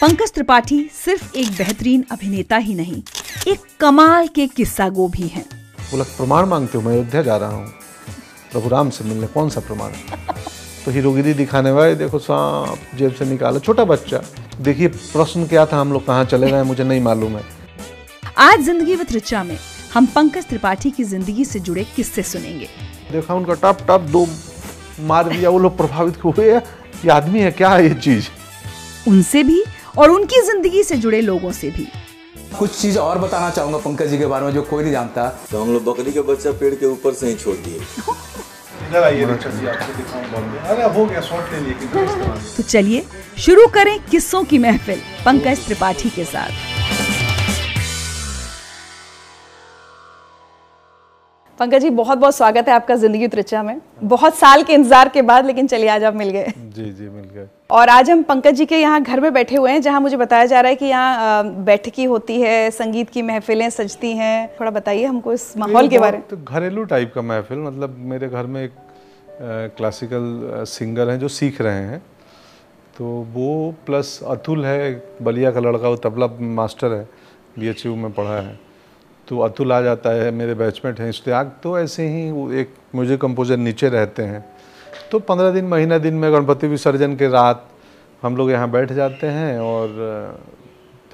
[0.00, 3.00] पंकज त्रिपाठी सिर्फ़ एक बेहतरीन अभिनेता ही नहीं
[3.48, 5.42] एक कमाल के किस्सा गो भी हैं
[5.90, 7.66] बोला प्रमाण मांगते हो मैं अयोध्या जा रहा हूँ।
[8.52, 9.92] प्रभु राम से मिलने कौन सा प्रमाण
[10.84, 14.20] तो हीरोगिरी दिखाने वाले देखो सांप जेब से निकाला छोटा बच्चा।
[14.60, 17.42] देखिए प्रश्न क्या था हम लोग कहाँ चले गए मुझे नहीं मालूम है।
[18.38, 19.56] आज ज़िंदगी विद रिचा में
[19.94, 22.68] हम पंकज त्रिपाठी की ज़िंदगी से जुड़े किस्से सुनेंगे।
[23.12, 24.26] देखा उनका टप टप दो
[25.08, 28.28] मार दिया वो लोग प्रभावित हुए ये आदमी है क्या है ये चीज़?
[29.08, 29.62] उनसे भी
[29.98, 31.86] और उनकी ज़िंदगी से जुड़े लोगों से भी।
[32.58, 35.62] कुछ चीज़ और बताना चाहूँगा पंकज जी के बारे में जो कोई नहीं जानता। तो
[35.62, 37.76] हम लोग बकरी का बच्चा पेड़ के ऊपर से ही छोड़ दिए।
[38.88, 41.74] इधर आइए जी आपको दिखाऊँ अरे हो गया शॉर्ट ले लिए
[42.56, 43.04] तो चलिए
[43.38, 46.66] शुरू करें किस्सों की महफिल पंकज त्रिपाठी के साथ।
[51.60, 55.22] पंकज जी बहुत बहुत स्वागत है आपका ज़िंदगी त्रिचा में। बहुत साल के इंतज़ार के
[55.24, 58.54] बाद लेकिन चलिए आज आप मिल गए। जी जी मिल गए। और आज हम पंकज
[58.56, 60.84] जी के यहाँ घर में बैठे हुए हैं जहाँ मुझे बताया जा रहा है कि
[60.84, 65.98] यहाँ बैठकी होती है संगीत की महफिलें सजती हैं। थोड़ा बताइए हमको इस माहौल के
[65.98, 68.72] बारे में। तो घरेलू टाइप का महफिल मतलब मेरे घर में एक
[69.76, 72.02] क्लासिकल सिंगर हैं जो सीख रहे हैं।
[72.98, 74.90] तो वो प्लस अतुल है
[75.22, 77.06] बलिया का लड़का वो तबला मास्टर है
[77.58, 78.58] बीएचयू में पढ़ा है।
[79.28, 83.20] तो अतुल आ जाता है मेरे बैचमेट हैं इश्तियाक तो ऐसे ही वो एक म्यूज़िक
[83.20, 84.44] कंपोजर नीचे रहते हैं।
[85.12, 87.64] तो पंद्रह दिन महीना दिन में गणपति विसर्जन के रात
[88.22, 89.88] हम लोग यहाँ बैठ जाते हैं और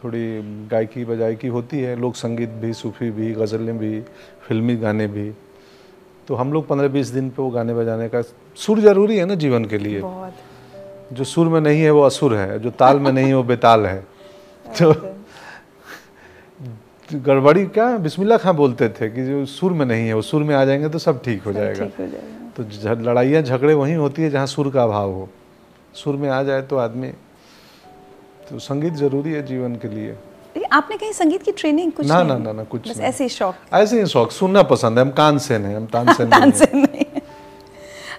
[0.04, 0.24] थोड़ी
[0.70, 4.00] गायकी बजायकी होती है लोक संगीत भी सूफी भी गज़लें भी
[4.48, 5.30] फिल्मी गाने भी।
[6.28, 8.22] तो हम लोग पंद्रह बीस दिन पे वो गाने बजाने का
[8.58, 10.02] सुर ज़रूरी है ना जीवन के लिए।
[11.12, 13.86] जो सुर में नहीं है वो असुर है जो ताल में नहीं है वो बेताल
[13.86, 14.00] है।
[14.82, 14.94] तो
[17.10, 20.54] गड़बड़ी क्या बिस्मिल्लाह खां बोलते थे कि जो सुर में नहीं है वो सुर में
[20.54, 22.62] आ जाएँगे तो सब ठीक हो जाएगा। ठीक हो जाएगा। तो
[23.02, 25.28] लड़ाइयाँ झगड़े वहीं होती है जहाँ सुर का अभाव हो।
[25.94, 27.08] सुर में आ जाए तो आदमी
[28.50, 30.16] तो संगीत ज़रूरी है जीवन के लिए।
[30.72, 32.28] आपने कहीं संगीत की ट्रेनिंग कुछ ना नहीं?
[32.28, 35.10] ना ना ना कुछ बस ऐसे ही शौक। ऐसे ही शौक सुनना पसंद है हम
[35.10, 37.20] कानसेन नहीं हम तानसेन नहीं हैं। तानसेन नहीं।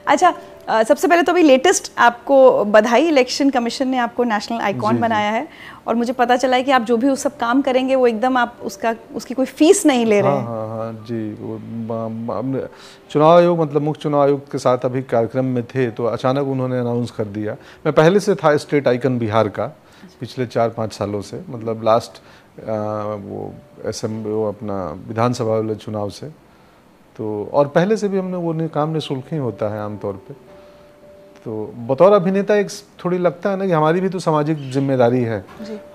[0.08, 0.34] अच्छा
[0.68, 5.48] सबसे पहले तो अभी लेटेस्ट आपको बधाई इलेक्शन कमीशन ने आपको नेशनल आइकॉन बनाया है
[5.88, 8.38] और मुझे पता चला है कि आप जो भी उस सब काम करेंगे वो एकदम
[8.38, 12.70] आप उसका उसकी कोई फ़ीस नहीं ले रहे हाँ हैं। हाँ हाँ जी वो
[13.12, 16.80] चुनाव आयोग मतलब मुख्य चुनाव आयुक्त के साथ अभी कार्यक्रम में थे तो अचानक उन्होंने
[16.80, 17.54] अनाउंस कर दिया।
[17.86, 19.66] मैं पहले से था स्टेट आइकन बिहार का
[20.20, 22.22] पिछले चार पाँच सालों से मतलब लास्ट
[22.60, 22.74] आ,
[23.22, 23.54] वो
[23.86, 24.78] एसएम वो अपना
[25.08, 26.28] विधानसभा वाले चुनाव से।
[27.16, 30.34] तो और पहले से भी हमने वो काम निःशुल्क ही होता है आमतौर पे।
[31.46, 31.54] तो
[31.88, 32.70] बतौर अभिनेता एक
[33.04, 35.44] थोड़ी लगता है ना कि हमारी भी तो सामाजिक ज़िम्मेदारी है।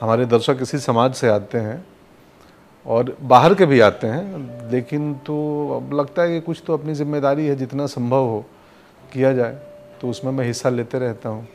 [0.01, 1.85] हमारे दर्शक किसी समाज से आते हैं
[2.87, 5.37] और बाहर के भी आते हैं लेकिन तो
[5.77, 8.45] अब लगता है कि कुछ तो अपनी ज़िम्मेदारी है जितना संभव हो
[9.13, 9.59] किया जाए
[10.01, 11.47] तो उसमें मैं हिस्सा लेते रहता हूँ।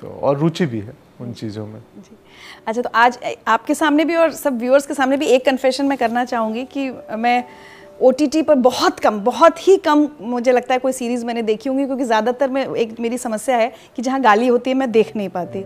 [0.00, 2.16] तो और रुचि भी है उन चीज़ों में। जी।
[2.66, 3.18] अच्छा तो आज
[3.48, 6.90] आपके सामने भी और सब व्यूअर्स के सामने भी एक कन्फेशन मैं करना चाहूँगी कि
[7.16, 7.44] मैं
[8.00, 11.84] ओटीटी पर बहुत कम बहुत ही कम मुझे लगता है कोई सीरीज़ मैंने देखी होंगी
[11.84, 15.28] क्योंकि ज़्यादातर में एक मेरी समस्या है कि जहाँ गाली होती है मैं देख नहीं
[15.28, 15.64] पाती।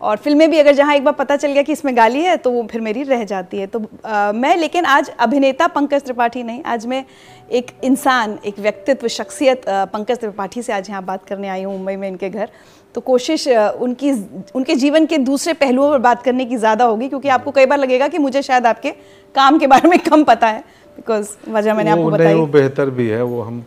[0.00, 2.50] और फ़िल्में भी अगर जहाँ एक बार पता चल गया कि इसमें गाली है तो
[2.50, 6.62] वो फिर मेरी रह जाती है। तो अ, मैं लेकिन आज अभिनेता पंकज त्रिपाठी नहीं
[6.64, 7.04] आज मैं
[7.50, 11.96] एक इंसान एक व्यक्तित्व शख्सियत पंकज त्रिपाठी से आज यहाँ बात करने आई हूँ मुंबई
[11.96, 12.48] में इनके घर।
[12.94, 14.10] तो कोशिश उनकी
[14.54, 17.78] उनके जीवन के दूसरे पहलुओं पर बात करने की ज़्यादा होगी क्योंकि आपको कई बार
[17.78, 18.90] लगेगा कि मुझे शायद आपके
[19.34, 20.64] काम के बारे में कम पता है।
[20.96, 23.60] बिकॉज़ वजह मैंने आपको बताई। वो बेहतर भी है वो हम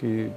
[0.00, 0.32] कि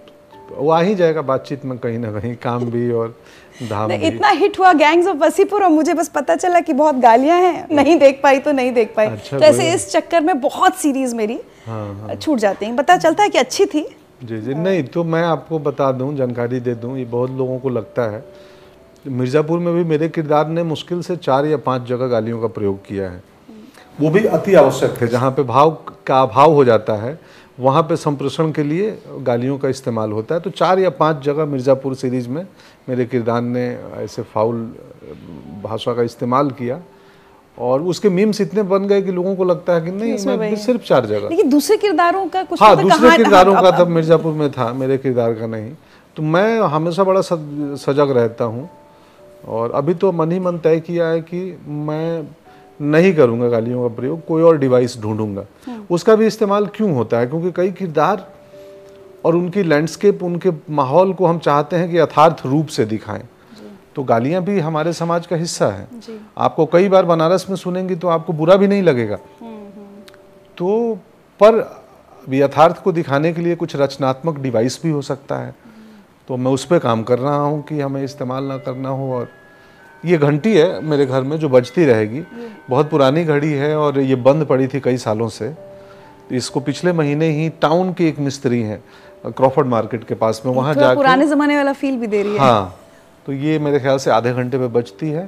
[0.52, 3.16] वो आ ही जाएगा बातचीत में कहीं ना कहीं काम भी और
[3.62, 6.74] धाम नहीं, भी। इतना हिट हुआ गैंग्स ऑफ़ वसीपुर और मुझे बस पता चला कि
[6.74, 10.22] बहुत गालियाँ हैं। नहीं देख पाई तो नहीं देख पाई। अच्छा, तो ऐसे इस चक्कर
[10.22, 13.88] में बहुत सीरीज़ मेरी हाँ, छूट जाती हैं। पता चलता है कि अच्छी थी।
[14.24, 17.70] जी जी। नहीं तो मैं आपको बता दूँ जानकारी दे दूँ ये बहुत लोगों को
[17.70, 18.24] लगता है।
[19.08, 22.86] मिर्ज़ापुर में भी मेरे किरदार ने मुश्किल से चार या पाँच जगह गालियों का प्रयोग
[22.86, 23.22] किया है।
[24.00, 27.20] वो भी अति आवश्यक थे जहाँ पे भाव का अभाव हो जाता है
[27.60, 31.46] वहाँ पे संप्रेषण के लिए गालियों का इस्तेमाल होता है। तो चार या पाँच जगह
[31.46, 32.46] मिर्ज़ापुर सीरीज़ में
[32.90, 33.66] मेरे किरदार ने
[33.98, 34.62] ऐसे फाउल
[35.64, 36.80] भाषा का इस्तेमाल किया
[37.58, 40.56] और उसके मीम्स इतने बन गए कि लोगों को लगता है कि नहीं इसमें मैं।
[40.58, 43.88] सिर्फ़ चार जगह। लेकिन दूसरे किरदारों का कुछ हाँ तो दूसरे किरदारों हाँ, का तब
[43.90, 45.72] मिर्ज़ापुर में था मेरे किरदार का नहीं।
[46.18, 48.70] तो मैं हमेशा बड़ा सजग रहता हूँ
[49.48, 52.28] और अभी तो मन ही मन तय किया है कि मैं
[52.80, 55.46] नहीं करूँगा गालियों का प्रयोग कोई और डिवाइस ढूंढूँगा।
[55.92, 57.28] उसका भी इस्तेमाल क्यों होता है?
[57.28, 58.28] क्योंकि कई किरदार
[59.26, 63.28] और उनकी लैंडस्केप उनके माहौल को हम चाहते हैं कि यथार्थ रूप से दिखाएँ।
[63.96, 65.88] तो गालियाँ भी हमारे समाज का हिस्सा है।
[66.38, 69.18] आपको कई बार बनारस में सुनेंगी तो आपको बुरा भी नहीं लगेगा।
[70.58, 70.98] तो
[71.40, 71.64] पर
[72.28, 75.56] यथार्थ को दिखाने के लिए कुछ रचनात्मक डिवाइस भी हो सकता है।
[76.28, 79.28] तो मैं उस पर काम कर रहा हूँ कि हमें इस्तेमाल ना करना हो और
[80.04, 82.22] ये घंटी है मेरे घर में जो बजती रहेगी।
[82.70, 85.54] बहुत पुरानी घड़ी है और ये बंद पड़ी थी कई सालों से।
[86.32, 88.84] इसको पिछले महीने ही टाउन के एक मिस्त्री हैं
[89.28, 92.40] क्रॉफर्ड मार्केट के पास में वहाँ जाकर पुराने जमाने वाला फील भी दे रही है।
[92.40, 92.76] हाँ
[93.26, 95.26] तो ये मेरे ख्याल से आधे घंटे पे बजती है।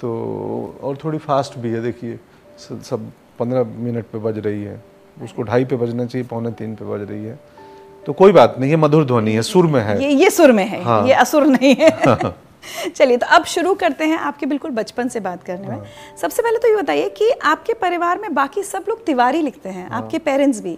[0.00, 2.18] तो और थोड़ी फास्ट भी है देखिए
[2.60, 4.82] सब पंद्रह मिनट पे बज रही है।
[5.22, 7.38] उसको ढाई पे बजना चाहिए पौने तीन पे बज रही है।
[8.06, 10.66] तो कोई बात नहीं ये मधुर ध्वनि है सुर में है। ये ये सुर में
[10.66, 11.90] है हाँ। ये असुर नहीं है।
[12.96, 15.84] चलिए तो अब शुरू करते हैं आपके बिल्कुल बचपन से बात करने हाँ। में
[16.20, 19.88] सबसे पहले तो ये बताइए कि आपके परिवार में बाकी सब लोग तिवारी लिखते हैं
[19.88, 20.76] हाँ। आपके पेरेंट्स भी।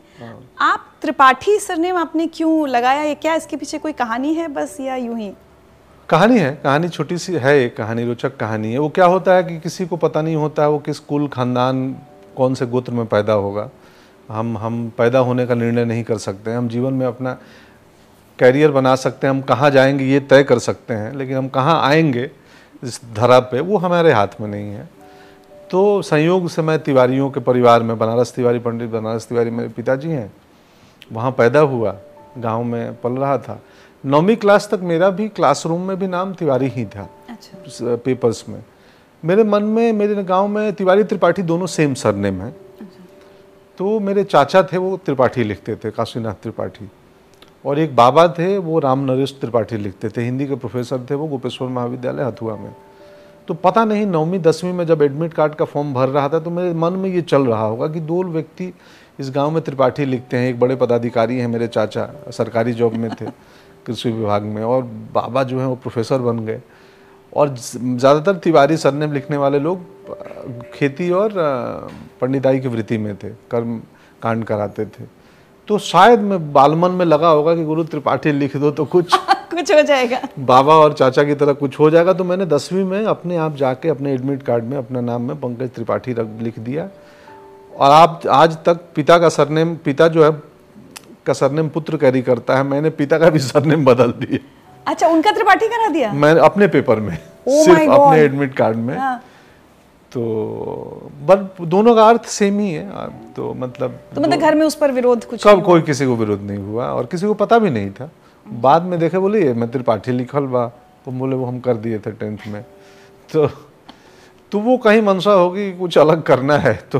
[0.61, 4.97] आप त्रिपाठी सरनेम आपने क्यों लगाया ये क्या इसके पीछे कोई कहानी है बस या
[4.97, 5.33] यूँ ही?
[6.09, 9.43] कहानी है कहानी छोटी सी है एक कहानी रोचक कहानी है। वो क्या होता है
[9.45, 11.91] कि किसी को पता नहीं होता है वो किस कुल खानदान
[12.37, 13.69] कौन से गोत्र में पैदा होगा।
[14.29, 17.37] हम हम पैदा होने का निर्णय नहीं कर सकते हम जीवन में अपना
[18.39, 21.81] कैरियर बना सकते हैं हम कहाँ जाएँगे ये तय कर सकते हैं लेकिन हम कहाँ
[21.83, 22.31] आएँगे
[22.83, 24.89] इस धरा पे वो हमारे हाथ में नहीं है।
[25.71, 30.09] तो संयोग से मैं तिवारियों के परिवार में बनारस तिवारी पंडित बनारस तिवारी मेरे पिताजी
[30.09, 30.33] हैं
[31.11, 31.97] वहाँ पैदा हुआ
[32.39, 33.61] गाँव में पल रहा था।
[34.05, 38.63] नौवीं क्लास तक मेरा भी क्लासरूम में भी नाम तिवारी ही था अच्छा। पेपर्स में।
[39.23, 43.05] मेरे मन में मेरे गाँव में तिवारी त्रिपाठी दोनों सेम सरनेम है। अच्छा।
[43.79, 46.89] तो मेरे चाचा थे वो त्रिपाठी लिखते थे काशीनाथ त्रिपाठी।
[47.65, 51.27] और एक बाबा थे, वो राम नरेश त्रिपाठी लिखते थे, हिंदी के प्रोफेसर थे, वो
[51.27, 52.75] गोपेश्वर महाविद्यालय हथुआ में।
[53.49, 56.51] तो पता नहीं, नौवीं, दसवीं में जब एडमिट कार्ड का फॉर्म भर रहा था तो
[56.51, 58.73] मेरे मन में ये चल रहा होगा कि दो व्यक्ति
[59.21, 63.11] इस गाँव में त्रिपाठी लिखते हैं, एक बड़े पदाधिकारी हैं मेरे चाचा, सरकारी जॉब में
[63.11, 63.27] थे,
[63.87, 64.83] कृषि विभाग में, और
[65.15, 66.61] बाबा जो हैं वो प्रोफेसर बन गए।
[67.33, 71.33] और ज़्यादातर तिवारी सरनेम लिखने वाले लोग खेती और
[72.21, 73.81] पंडिताई की वृत्ति में थे, कर्म
[74.23, 75.05] कांड कराते थे।
[75.69, 79.15] तो शायद मैं बालमन में लगा होगा कि गुरु त्रिपाठी लिख दो तो कुछ।
[79.55, 83.05] कुछ हो जाएगा। बाबा और चाचा की तरह कुछ हो जाएगा। तो मैंने दसवीं में
[83.05, 86.15] अपने आप जाके अपने एडमिट कार्ड में अपना नाम में पंकज त्रिपाठी
[86.45, 86.89] लिख दिया।
[87.77, 90.31] और आप आज तक पिता का सरनेम पिता जो है
[91.27, 94.39] का सरनेम पुत्र कैरी करता है। मैंने पिता का भी सरनेम बदल दिया।
[94.87, 96.13] अच्छा उनका त्रिपाठी करा दिया?
[96.13, 99.23] मैंने अपने पेपर में Oh सिर्फ़ अपने एडमिट कार्ड में। हाँ।
[100.17, 104.75] तो बट दोनों का अर्थ सेम ही है। तो मतलब तो मतलब घर में उस
[104.75, 107.71] पर विरोध कुछ कब कोई किसी को विरोध नहीं हुआ और किसी को पता भी
[107.71, 108.11] नहीं था।
[108.47, 110.67] बाद में देखे बोले ये मैं त्रिपाठी लिखल बा।
[111.05, 112.63] तो बोले वो हम कर दिए थे टेंथ में।
[113.33, 113.47] तो
[114.53, 116.99] तो वो कहीं मनसा होगी कुछ अलग करना है। तो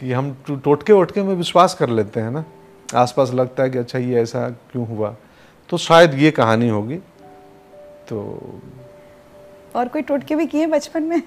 [0.00, 2.44] कि हम टोटके वोटके में विश्वास कर लेते हैं ना।
[2.94, 5.14] आसपास लगता है कि अच्छा ये ऐसा क्यों हुआ?
[5.68, 6.96] तो शायद ये कहानी होगी।
[8.08, 8.18] तो
[9.76, 11.22] और कोई टोटके भी किए बचपन में?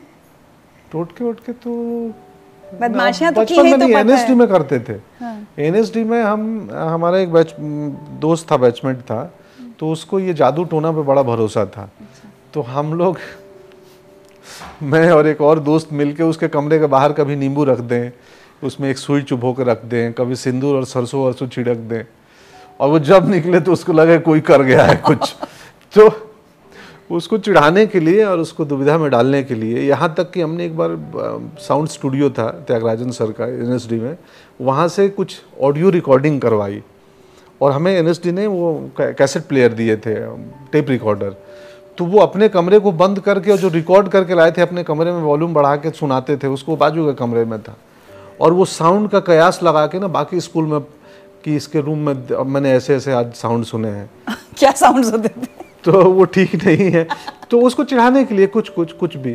[0.91, 1.71] टोटके वोटके तो
[2.81, 6.69] बदमाशियाँ तो की है तो पता एनएसडी है। में करते थे। हाँ। एनएसडी में हम
[6.73, 7.53] हमारा एक बैच
[8.21, 9.23] दोस्त था बैचमेट था
[9.79, 11.89] तो उसको ये जादू टोना पे बड़ा भरोसा था।
[12.53, 13.17] तो हम लोग
[14.83, 18.11] मैं और एक और दोस्त मिलके उसके कमरे के बाहर कभी नींबू रख दें
[18.63, 22.03] उसमें एक सुई चुभो के रख दें कभी सिंदूर और सरसों वरसों छिड़क दें
[22.79, 25.35] और वो जब निकले तो उसको लगे कोई कर गया है कुछ।
[25.95, 26.09] तो
[27.09, 30.65] उसको चिढ़ाने के लिए और उसको दुविधा में डालने के लिए, यहाँ तक कि हमने
[30.65, 30.97] एक बार
[31.59, 34.17] साउंड स्टूडियो था त्यागराजन सर का, एनएसडी में,
[34.61, 36.81] वहाँ से कुछ ऑडियो रिकॉर्डिंग करवाई
[37.61, 40.15] और हमें एनएसडी ने वो कैसेट प्लेयर दिए थे
[40.71, 41.35] टेप रिकॉर्डर।
[41.97, 45.11] तो वो अपने कमरे को बंद करके और जो रिकॉर्ड करके लाए थे अपने कमरे
[45.11, 47.77] में वॉल्यूम बढ़ा के सुनाते थे, उसको बाजू के कमरे में था।
[48.41, 50.79] और वो साउंड का कयास लगा के ना बाकी स्कूल में
[51.43, 54.09] कि इसके रूम में मैंने ऐसे ऐसे आज साउंड सुने हैं।
[54.57, 55.64] क्या साउंड होते थे?
[55.85, 57.07] तो वो ठीक नहीं है।
[57.49, 59.33] तो उसको चिढ़ाने के लिए कुछ कुछ कुछ भी।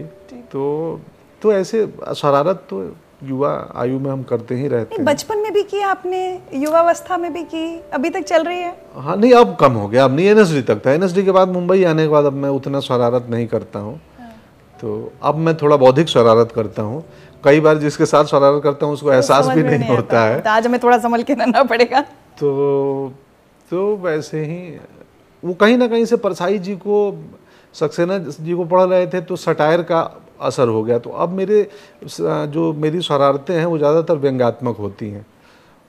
[0.53, 1.01] तो
[1.43, 2.83] तो ऐसे शरारत तो
[3.25, 6.21] युवा आयु में हम करते ही रहते हैं। बचपन में भी की आपने?
[6.55, 7.65] युवावस्था में भी की?
[7.95, 8.77] अभी तक चल रही है?
[8.97, 11.85] हाँ नहीं अब कम हो गया। अब नहीं एनएसडी तक था। एनएसडी के बाद मुंबई
[11.85, 13.99] आने के बाद अब मैं उतना शरारत नहीं करता हूँ।
[14.79, 17.03] तो अब मैं थोड़ा बौद्धिक शरारत करता हूँ।
[17.45, 20.51] कई बार जिसके साथ शरारत करता हूँ उसको एहसास भी में नहीं होता है। तो
[20.51, 22.01] आज हमें थोड़ा संभल के रहना पड़ेगा।
[22.41, 23.13] तो
[23.71, 24.79] तो वैसे ही
[25.43, 26.97] वो कहीं ना कहीं से परसाई जी को
[27.75, 30.01] सक्सेना जी को पढ़ रहे थे तो सटायर का
[30.41, 31.67] असर हो गया। तो अब मेरे
[32.05, 35.27] जो मेरी शरारतें हैं वो ज़्यादातर व्यंग्यात्मक होती हैं।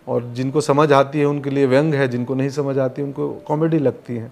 [0.08, 3.80] और जिनको समझ आती है उनके लिए व्यंग है जिनको नहीं समझ आती उनको कॉमेडी
[3.80, 4.32] लगती है।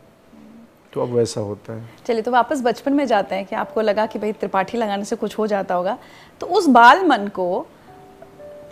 [0.94, 4.06] तो अब वैसा होता है। चलिए तो वापस बचपन में जाते हैं कि आपको लगा
[4.06, 5.98] कि भाई त्रिपाठी लगाने से कुछ हो जाता होगा।
[6.42, 7.60] तो उस बाल मन को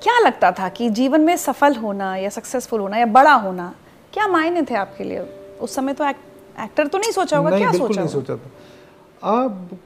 [0.04, 3.74] क्या लगता था कि जीवन में सफल होना या सक्सेसफुल होना या बड़ा होना
[4.14, 5.20] क्या मायने थे आपके लिए?
[5.62, 6.20] उस समय तो एक्ट,
[6.58, 7.50] एक्टर तो नहीं सोचा होगा?
[7.50, 9.78] नहीं क्या सोचा नहीं सोचा था। अब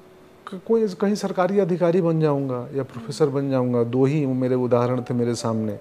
[0.67, 5.13] कोई कहीं सरकारी अधिकारी बन जाऊँगा या प्रोफेसर बन जाऊँगा दो ही मेरे उदाहरण थे
[5.13, 5.73] मेरे सामने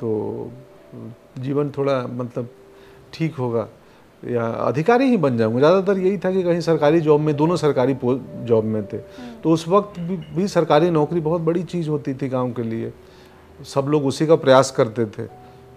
[0.00, 0.50] तो
[1.38, 2.48] जीवन थोड़ा मतलब
[3.12, 3.68] ठीक होगा
[4.22, 7.96] या अधिकारी ही बन जाऊँगा। ज़्यादातर यही था कि कहीं सरकारी जॉब में दोनों सरकारी
[8.44, 8.98] जॉब में थे।
[9.42, 12.92] तो उस वक्त भी, भी सरकारी नौकरी बहुत बड़ी चीज़ होती थी गाँव के लिए।
[13.66, 15.26] सब लोग उसी का प्रयास करते थे।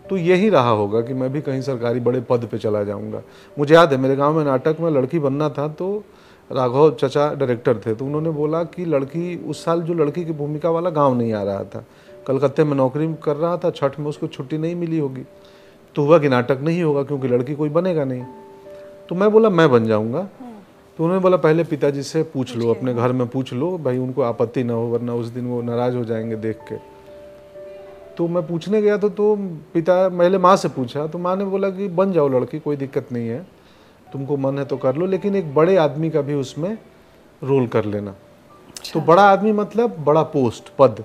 [0.09, 3.21] तो यही रहा होगा कि मैं भी कहीं सरकारी बड़े पद पे चला जाऊँगा।
[3.59, 6.03] मुझे याद है मेरे गाँव में नाटक में लड़की बनना था तो
[6.49, 10.69] राघव चचा डायरेक्टर थे तो उन्होंने बोला कि लड़की उस साल जो लड़की की भूमिका
[10.69, 11.85] वाला गाँव नहीं आ रहा था।
[12.27, 15.23] कलकत्ते में नौकरी कर रहा था छठ में उसको छुट्टी नहीं मिली होगी।
[15.95, 18.23] तो हुआ कि नाटक नहीं होगा क्योंकि लड़की कोई बनेगा नहीं।
[19.09, 20.27] तो मैं बोला मैं बन जाऊँगा।
[20.99, 24.21] तो उन्होंने बोला पहले पिताजी से पूछ लो अपने घर में पूछ लो भाई उनको
[24.21, 26.75] आपत्ति ना हो वरना उस दिन वो नाराज़ हो जाएँगे देख के।
[28.17, 29.35] तो मैं पूछने गया तो तो
[29.73, 33.11] पिता पहले माँ से पूछा तो माँ ने बोला कि बन जाओ लड़की कोई दिक्कत
[33.11, 33.39] नहीं है
[34.13, 36.77] तुमको मन है तो कर लो लेकिन एक बड़े आदमी का भी उसमें
[37.43, 38.13] रोल कर लेना।
[38.93, 41.03] तो बड़ा आदमी मतलब बड़ा पोस्ट पद।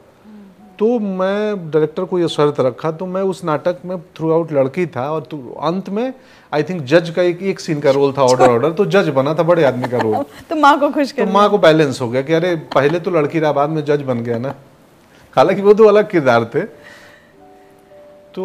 [0.78, 4.86] तो मैं डायरेक्टर को ये शर्त रखा तो मैं उस नाटक में थ्रू आउट लड़की
[4.86, 6.12] था और तो अंत में
[6.54, 9.34] आई थिंक जज का एक एक सीन का रोल था ऑर्डर ऑर्डर तो जज बना
[9.34, 12.22] था बड़े आदमी का रोल तो माँ को खुश तो माँ को बैलेंस हो गया
[12.22, 14.54] कि अरे पहले तो लड़की रहा बाद में जज बन गया ना।
[15.36, 16.60] हालाँकि वो तो अलग किरदार थे।
[18.34, 18.44] तो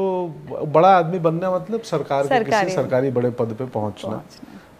[0.67, 4.21] बड़ा आदमी बनना मतलब सरकार के। किसी सरकारी। बड़े पद पे पहुँचना।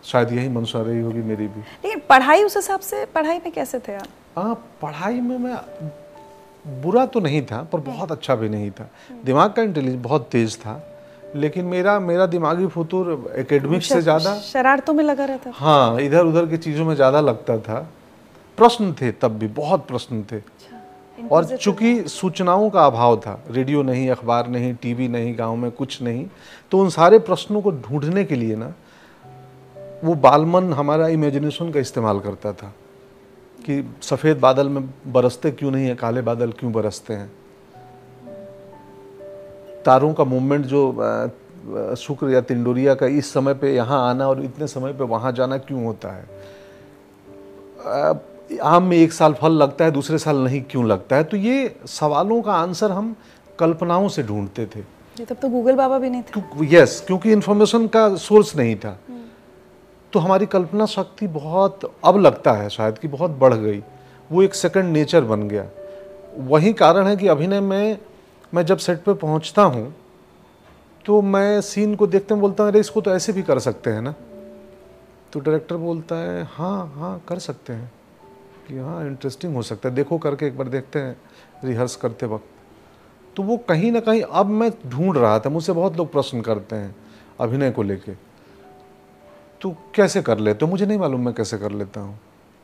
[0.05, 3.79] शायद यही मंशा रही होगी मेरी भी। लेकिन पढ़ाई उस हिसाब से पढ़ाई में कैसे
[3.79, 4.07] थे आप?
[4.37, 5.57] हाँ पढ़ाई में मैं
[6.81, 8.89] बुरा तो नहीं था पर बहुत अच्छा भी नहीं था।
[9.25, 10.81] दिमाग का इंटेलिजेंस बहुत तेज था
[11.35, 16.25] लेकिन मेरा मेरा दिमागी फतूर एकेडमिक से ज़्यादा शरारतों में लगा रहता था। हाँ इधर
[16.25, 17.79] उधर की चीज़ों में ज़्यादा लगता था।
[18.57, 20.39] प्रश्न थे तब भी बहुत प्रश्न थे।
[21.31, 26.01] और चूँकि सूचनाओं का अभाव था रेडियो नहीं अखबार नहीं टीवी नहीं गाँव में कुछ
[26.01, 26.27] नहीं
[26.71, 28.73] तो उन सारे प्रश्नों को ढूँढने के लिए ना
[30.03, 32.73] वो बालमन हमारा इमेजिनेशन का इस्तेमाल करता था
[33.65, 37.31] कि सफ़ेद बादल में बरसते क्यों नहीं है काले बादल क्यों बरसते हैं?
[39.85, 40.91] तारों का मूवमेंट जो
[41.95, 45.57] शुक्र या तिंडोरिया का इस समय पे यहाँ आना और इतने समय पे वहाँ जाना
[45.57, 46.25] क्यों होता है?
[48.63, 51.23] आम में एक साल फल लगता है दूसरे साल नहीं क्यों लगता है?
[51.23, 53.15] तो ये सवालों का आंसर हम
[53.59, 54.81] कल्पनाओं से ढूंढते थे।
[55.25, 58.97] तब तो गूगल बाबा भी नहीं थे। यस क्योंकि इन्फॉर्मेशन का सोर्स नहीं था।
[60.13, 63.81] तो हमारी कल्पना शक्ति बहुत अब लगता है शायद कि बहुत बढ़ गई।
[64.29, 65.65] वो एक सेकंड नेचर बन गया।
[66.37, 67.97] वही कारण है कि अभिनय में
[68.53, 69.93] मैं जब सेट पे पहुँचता हूँ
[71.05, 73.89] तो मैं सीन को देखते हुए बोलता हूँ अरे इसको तो ऐसे भी कर सकते
[73.89, 74.13] हैं ना?
[75.33, 77.91] तो डायरेक्टर बोलता है हाँ हाँ कर सकते हैं।
[78.67, 81.15] कि हाँ इंटरेस्टिंग हो सकता है। देखो करके एक बार देखते हैं
[81.63, 82.49] रिहर्स करते वक्त।
[83.35, 86.75] तो वो कहीं ना कहीं अब मैं ढूंढ रहा था, मुझसे बहुत लोग प्रश्न करते
[86.75, 86.95] हैं
[87.39, 88.11] अभिनय को लेके।
[89.61, 90.71] तो कैसे कर लेते हो?
[90.71, 92.19] मुझे नहीं मालूम मैं कैसे कर लेता हूँ।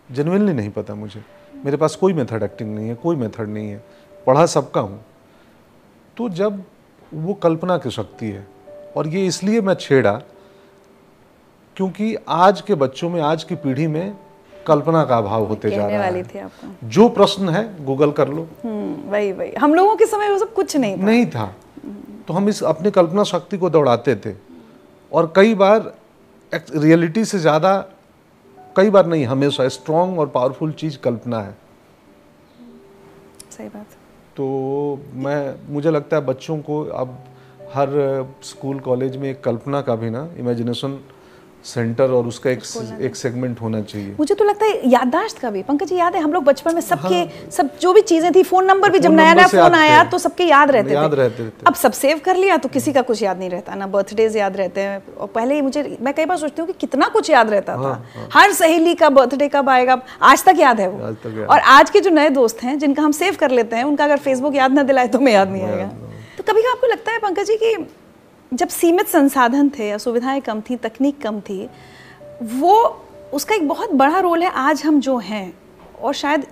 [0.09, 1.23] जेनविनली नहीं पता मुझे।
[1.65, 3.83] मेरे पास कोई मेथड एक्टिंग नहीं है, कोई मेथड नहीं है।
[4.27, 5.03] पढ़ा सबका हूँ।
[6.17, 6.63] तो जब
[7.13, 8.47] वो कल्पना की शक्ति है,
[8.97, 10.21] और ये इसलिए मैं छेड़ा
[11.77, 14.15] क्योंकि आज के बच्चों में, आज की पीढ़ी में
[14.67, 18.27] कल्पना का अभाव होते जा रहा वाली है। थी आपको। जो प्रश्न है गूगल कर
[18.27, 21.53] लो। हम्म वही वही। हम लोगों के समय वो सब कुछ नहीं था। नहीं था।
[22.27, 24.33] तो हम इस अपनी कल्पना शक्ति को दौड़ाते थे।
[25.11, 25.93] और कई बार
[26.53, 27.77] रियलिटी से ज़्यादा
[28.75, 31.55] कई बार नहीं हमेशा स्ट्रांग और पावरफुल चीज़ कल्पना है।
[33.51, 33.97] सही बात।
[34.37, 34.45] तो
[35.13, 37.17] मैं मुझे लगता है बच्चों को अब
[37.73, 37.89] हर
[38.43, 40.99] स्कूल कॉलेज में कल्पना का भी ना इमेजिनेशन
[41.65, 42.61] सेंटर और उसका एक
[43.01, 46.21] एक सेगमेंट होना चाहिए। मुझे तो लगता है याददाश्त का भी पंकज जी याद है
[46.21, 49.11] हम लोग बचपन में सबके हाँ। सब जो भी चीज़ें थी फ़ोन नंबर भी जब
[49.11, 52.21] नया नया फ़ोन आया तो सबके याद रहते याद थे। रहते थे। अब सब सेव
[52.25, 55.27] कर लिया तो किसी का कुछ याद नहीं रहता ना बर्थडेज याद रहते हैं। और
[55.29, 58.53] पहले ही मुझे मैं कई बार सोचती हूँ कि कितना कुछ याद रहता था। हर
[58.53, 62.29] सहेली का बर्थडे कब आएगा आज तक याद है वो। और आज के जो नए
[62.31, 65.17] दोस्त हैं जिनका हम सेव कर लेते हैं उनका अगर फेसबुक याद ना दिलाए तो
[65.17, 65.89] हमें याद नहीं आएगा।
[66.37, 67.75] तो कभी आपको लगता है पंकज जी कि
[68.53, 71.69] जब सीमित संसाधन थे या सुविधाएँ कम थी तकनीक कम थी
[72.41, 73.01] वो
[73.33, 75.53] उसका एक बहुत बड़ा रोल है आज हम जो हैं।
[76.01, 76.45] और शायद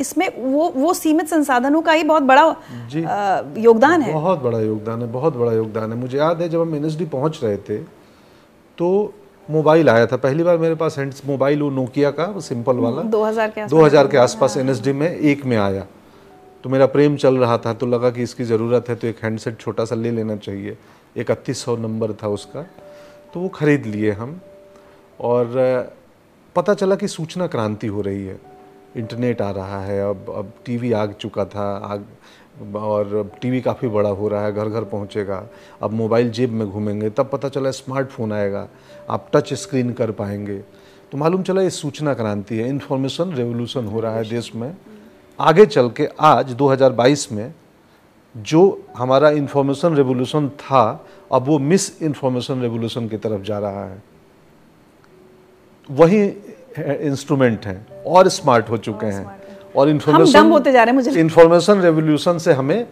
[0.00, 2.56] इसमें वो वो सीमित संसाधनों का ही बहुत बड़ा
[2.90, 6.48] जी। अ, योगदान है। बहुत बड़ा योगदान है बहुत बड़ा योगदान है। मुझे याद है
[6.48, 7.78] जब हम एनएसडी पहुँच रहे थे
[8.78, 9.14] तो
[9.50, 13.02] मोबाइल आया था। पहली बार मेरे पास हैंड्स मोबाइल वो नोकिया का वो सिंपल वाला।
[13.02, 15.86] 2000 के आसपास। 2000 के आसपास एन में एक में आया।
[16.64, 19.58] तो मेरा प्रेम चल रहा था तो लगा कि इसकी ज़रूरत है तो एक हैंडसेट
[19.60, 20.76] छोटा सा ले लेना चाहिए।
[21.16, 22.62] इकतीस सौ नंबर था उसका
[23.34, 24.40] तो वो ख़रीद लिए हम।
[25.20, 25.94] और
[26.56, 28.38] पता चला कि सूचना क्रांति हो रही है।
[28.96, 32.04] इंटरनेट आ रहा है, अब अब टीवी आ चुका था, आग,
[32.76, 35.46] और टीवी काफ़ी बड़ा हो रहा है घर घर पहुंचेगा।
[35.82, 38.68] अब मोबाइल जेब में घूमेंगे, तब पता चला स्मार्टफ़ोन आएगा,
[39.10, 40.58] आप टच स्क्रीन कर पाएँगे।
[41.12, 44.76] तो मालूम चला ये सूचना क्रांति है, इन्फॉर्मेशन रेवोल्यूशन हो रहा है देश में।
[45.38, 47.54] आगे चल के आज 2022 में
[48.34, 48.60] जो
[48.96, 54.02] हमारा इंफॉर्मेशन रेवोल्यूशन था अब वो मिस इंफॉर्मेशन रेवोल्यूशन की तरफ़ जा रहा है।
[55.90, 56.22] वही
[57.06, 59.26] इंस्ट्रूमेंट हैं और स्मार्ट हो चुके हैं।
[59.76, 59.88] और
[60.32, 62.86] डम होते जा रहे हैं मुझे इन्फॉर्मेशन इंफॉर्मेशन रेवोल्यूशन से हमें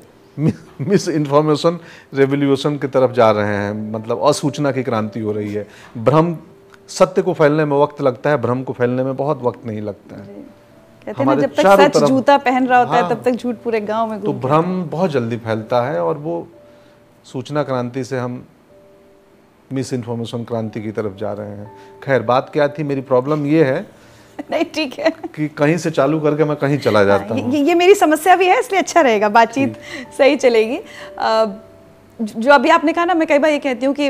[0.80, 1.78] मिस इंफॉर्मेशन
[2.14, 5.66] रेवोल्यूशन की तरफ़ जा रहे हैं। मतलब असूचना की क्रांति हो रही है।
[5.98, 6.36] भ्रम
[6.88, 10.16] सत्य को फैलने में वक्त लगता है भ्रम को फैलने में बहुत वक्त नहीं लगता
[10.16, 10.57] है।
[11.12, 13.80] कहते हैं जब तक सच जूता पहन रहा होता है हाँ। तब तक झूठ पूरे
[13.80, 16.46] गाँव में तो भ्रम बहुत जल्दी फैलता है और वो
[17.26, 18.42] सूचना क्रांति से हम
[19.72, 21.70] मिस इन्फॉर्मेशन क्रांति की तरफ़ जा रहे हैं।
[22.04, 23.80] खैर बात क्या थी मेरी प्रॉब्लम ये है
[24.50, 27.60] नहीं ठीक है। कि कहीं से चालू करके मैं कहीं चला जाता हाँ, हूँ। ये,
[27.60, 29.76] ये मेरी समस्या भी है इसलिए अच्छा रहेगा बातचीत
[30.18, 30.78] सही चलेगी।
[32.18, 34.08] जो अभी आपने कहा ना मैं कई बार ये कहती हूँ कि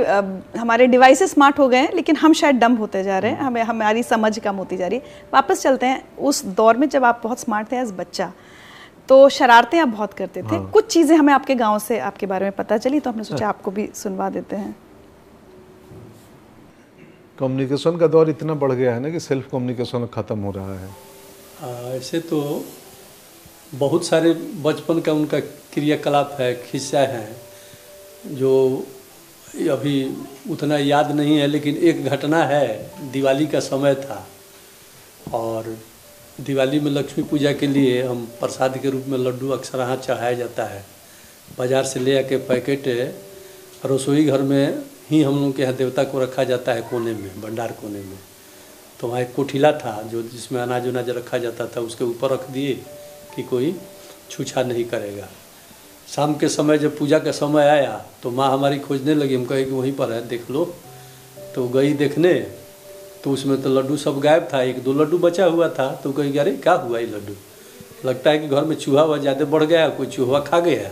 [0.59, 3.63] हमारे डिवाइसेस स्मार्ट हो गए हैं लेकिन हम शायद डम होते जा रहे हैं हमें
[3.63, 7.21] हमारी समझ कम होती जा रही है। वापस चलते हैं उस दौर में जब आप
[7.25, 8.33] बहुत स्मार्ट थे एज बच्चा
[9.09, 12.45] तो शरारतें आप बहुत करते थे। हाँ। कुछ चीज़ें हमें आपके गाँव से आपके बारे
[12.45, 14.75] में पता चली तो हमने सोचा आपको भी सुनवा देते हैं।
[17.39, 21.97] कम्युनिकेशन का दौर इतना बढ़ गया है ना कि सेल्फ कम्युनिकेशन खत्म हो रहा है।
[21.97, 22.41] ऐसे तो
[23.75, 24.33] बहुत सारे
[24.65, 25.41] बचपन का उनका
[25.73, 27.48] क्रियाकलाप है खिस्सा है।
[28.27, 28.87] जो
[29.71, 29.97] अभी
[30.51, 34.27] उतना याद नहीं है, लेकिन एक घटना है, दिवाली का समय था।
[35.35, 35.77] और
[36.41, 40.33] दिवाली में लक्ष्मी पूजा के लिए हम प्रसाद के रूप में लड्डू अक्सर यहाँ चढ़ाया
[40.33, 40.85] जाता है।
[41.59, 42.87] बाज़ार से ले आके पैकेट,
[43.87, 47.41] रसोई घर में ही हम लोग के यहाँ देवता को रखा जाता है कोने में,
[47.41, 48.19] भंडार कोने में।
[49.01, 52.49] तो वहाँ एक कोठिला था, जो जिसमें अनाज उनाज रखा जाता था, उसके ऊपर रख
[52.51, 52.75] दिए
[53.35, 53.75] कि कोई
[54.31, 55.29] छूछा नहीं करेगा।
[56.09, 59.65] शाम के समय जब पूजा का समय आया तो माँ हमारी खोजने लगी हम कहे
[59.65, 60.65] कि वहीं पर है देख लो।
[61.55, 62.33] तो गई देखने
[63.25, 66.33] तो उसमें तो लड्डू सब गायब था एक दो लड्डू बचा हुआ था तो कही
[66.33, 67.35] कि अरे क्या हुआ ये लड्डू?
[68.05, 70.89] लगता है कि घर में चूहा हुआ ज़्यादा बढ़ गया कोई चूहा खा गया।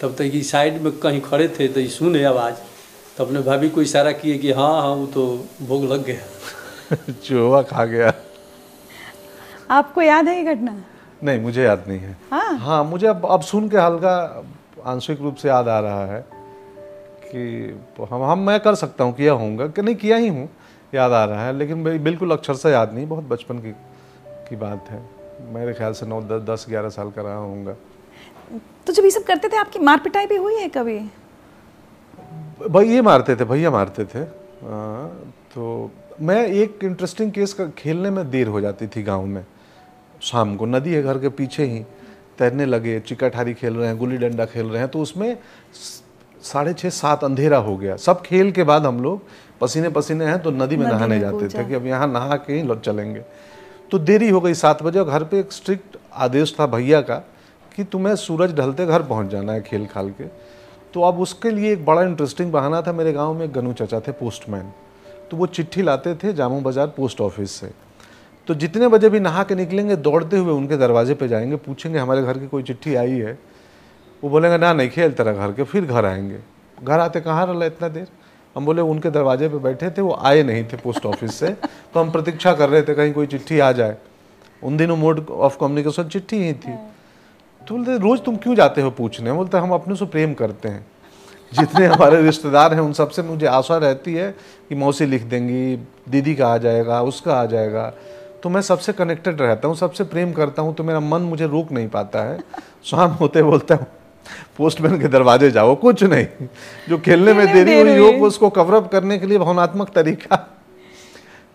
[0.00, 2.54] तब तक ये साइड में कहीं खड़े थे तो ये सुने आवाज़।
[3.16, 5.26] तो अपने भाभी को इशारा किए कि हाँ हाँ वो तो
[5.62, 8.12] भोग लग गया। चूहा खा गया।
[9.70, 10.76] आपको याद है ये घटना?
[11.24, 12.58] नहीं मुझे याद नहीं है। हाँ?
[12.58, 14.44] हाँ मुझे अब अब सुन के हल्का
[14.84, 16.24] आंशिक रूप से याद आ रहा है
[17.24, 20.48] कि हम हम मैं कर सकता हूँ किया होऊँगा कि नहीं किया ही हूँ
[20.94, 23.72] याद आ रहा है लेकिन भाई बिल्कुल अक्षर से याद नहीं बहुत बचपन की
[24.48, 25.02] की बात है।
[25.54, 27.74] मेरे ख्याल से नौ दस दस ग्यारह साल का रहा होऊँगा।
[28.86, 30.98] तो जब ये सब करते थे आपकी मार पिटाई भी हुई है कभी?
[32.70, 35.06] भाई ये मारते थे भैया मारते थे। आ,
[35.54, 39.44] तो मैं एक इंटरेस्टिंग केस का खेलने में देर हो जाती थी गाँव में।
[40.22, 41.84] शाम को नदी है घर के पीछे ही।
[42.38, 45.36] तैरने लगे चिकाठारी खेल रहे हैं गुल्ली डंडा खेल रहे हैं तो उसमें
[46.42, 49.22] साढ़े छः सात अंधेरा हो गया। सब खेल के बाद हम लोग
[49.60, 52.76] पसीने पसीने हैं तो नदी में नहाने जाते थे कि अब यहाँ नहा के ही
[52.76, 53.22] चलेंगे।
[53.90, 57.16] तो देरी हो गई सात बजे और घर पे एक स्ट्रिक्ट आदेश था भैया का
[57.72, 60.24] कि तुम्हें सूरज ढलते घर पहुँच जाना है खेल खाल के।
[60.94, 64.12] तो अब उसके लिए एक बड़ा इंटरेस्टिंग बहाना था। मेरे गाँव में गनू चाचा थे
[64.12, 64.72] पोस्टमैन
[65.30, 67.70] तो वो चिट्ठी लाते थे जामू बाज़ार पोस्ट ऑफ़िस से।
[68.46, 72.22] तो जितने बजे भी नहा के निकलेंगे, दौड़ते हुए उनके दरवाजे पे जाएँगे, पूछेंगे, हमारे
[72.22, 73.38] घर की कोई चिट्ठी आई है?
[74.24, 76.38] वो बोलेंगे, ना, नहीं खेल तेरा घर के, फिर घर आएँगे।
[76.84, 78.06] घर आते कहाँ रहा इतना देर?
[78.56, 81.48] हम बोले, उनके दरवाजे पे बैठे थे, वो आए नहीं थे पोस्ट ऑफ़िस से
[81.94, 83.96] तो हम प्रतीक्षा कर रहे थे कहीं कोई चिट्ठी आ जाए।
[84.62, 86.74] उन दिनों मोड ऑफ़ कम्युनिकेशन चिट्ठी ही थी।
[87.68, 89.32] तो बोलते, रोज तुम क्यों जाते हो पूछने?
[89.32, 90.86] बोलते, हम अपने से प्रेम करते हैं।
[91.52, 94.34] जितने हमारे रिश्तेदार हैं, उन सबसे मुझे आशा रहती है
[94.68, 95.76] कि मौसी लिख देंगी,
[96.08, 97.94] दीदी का आ जाएगा, उसका आ जाएगा
[98.46, 101.70] तो मैं सबसे कनेक्टेड रहता हूँ सबसे प्रेम करता हूँ तो मेरा मन मुझे रोक
[101.72, 102.38] नहीं पाता है।
[102.84, 103.86] शाम होते बोलता हूँ
[104.56, 106.46] पोस्टमैन के दरवाजे जाओ। कुछ नहीं।
[106.88, 110.36] जो खेलने में देरी हुई। हो उसको कवरअप करने के लिए भावनात्मक तरीका।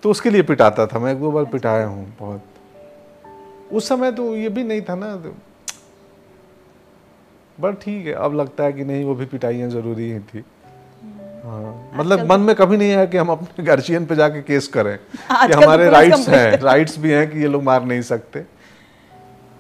[0.04, 4.36] तो उसके लिए पिटाता था मैं एक दो बार पिटाया हूँ बहुत। उस समय तो
[4.36, 5.36] ये भी नहीं था ना तो
[7.58, 10.44] बट ठीक है अब लगता है कि नहीं वो भी पिटाइयाँ ज़रूरी ही थी।
[11.52, 14.98] हाँ। मतलब मन में कभी नहीं आया कि हम अपने गार्जियन पे जाके केस करें।
[14.98, 18.46] कि तो हमारे राइट्स हैं राइट्स भी हैं कि ये लोग मार नहीं सकते।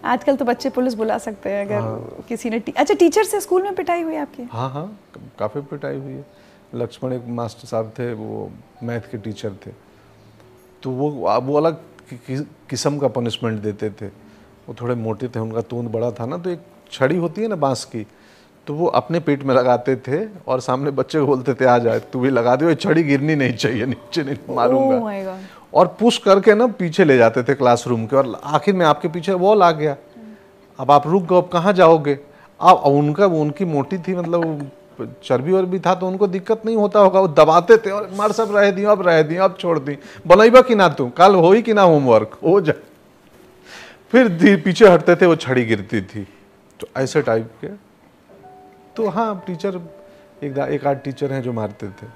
[0.05, 2.71] आजकल तो बच्चे पुलिस बुला सकते हैं अगर किसी ने टी...
[2.71, 4.47] अच्छा टीचर से स्कूल में पिटाई हुई आपकी?
[4.53, 4.85] हाँ हाँ
[5.39, 6.25] काफ़ी पिटाई हुई है।
[6.75, 8.49] लक्ष्मण एक मास्टर साहब थे वो
[8.83, 9.71] मैथ के टीचर थे।
[10.83, 11.09] तो वो
[11.41, 11.81] वो अलग
[12.69, 14.07] किस्म का पनिशमेंट देते थे।
[14.67, 17.55] वो थोड़े मोटे थे उनका तूंद बड़ा था ना तो एक छड़ी होती है ना
[17.57, 18.05] बाँस की
[18.67, 21.99] तो वो अपने पेट में लगाते थे और सामने बच्चे को बोलते थे आ जाए
[22.13, 25.39] तू भी लगा दे छड़ी गिरनी नहीं चाहिए नीचे नहीं Oh मारूँगा। God.
[25.73, 29.33] और पुश करके ना पीछे ले जाते थे क्लासरूम के और आखिर में आपके पीछे
[29.33, 29.95] वॉल आ गया।
[30.79, 32.17] अब आप रुक गए अब कहाँ जाओगे?
[32.59, 34.69] अब उनका उनकी मोटी थी मतलब
[35.23, 38.55] चर्बी वर्बी था तो उनको दिक्कत नहीं होता होगा। वो दबाते थे और मार सब
[38.55, 39.97] रह दी अब रह दी अब छोड़ दी।
[40.27, 42.73] बनैबा कि ना तू कल हो ही कि ना होमवर्क हो जा।
[44.11, 46.27] फिर पीछे हटते थे वो छड़ी गिरती थी।
[46.79, 47.67] तो ऐसे टाइप के
[48.95, 49.79] तो हाँ टीचर
[50.43, 52.07] एक एक आध टीचर हैं जो मारते थे।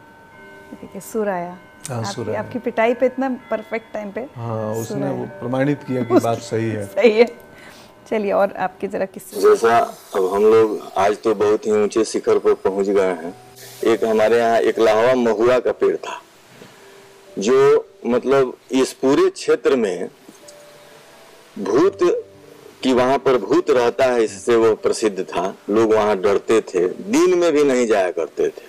[0.81, 5.25] ठीक है सुर हाँ, आपकी, आपकी पिटाई पे इतना परफेक्ट टाइम पे हाँ उसने वो
[5.39, 7.25] प्रमाणित किया कि बात सही है। सही है।
[8.09, 9.77] चलिए और आपकी जरा किस्से। जैसा
[10.15, 13.33] अब हम लोग आज तो बहुत ही ऊँचे शिखर पर पहुँच गए हैं।
[13.91, 16.21] एक हमारे यहाँ एक लाहवा महुआ का पेड़ था
[17.39, 20.09] जो मतलब इस पूरे क्षेत्र में
[21.59, 22.03] भूत
[22.85, 27.37] कि वहाँ पर भूत रहता है, इससे वो प्रसिद्ध था। लोग वहाँ डरते थे। दिन
[27.37, 28.67] में भी नहीं जाया करते थे।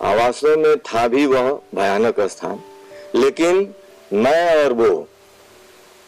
[0.00, 2.60] आवासों में था भी वह भयानक स्थान।
[3.14, 3.56] लेकिन
[4.12, 5.08] मैं और वो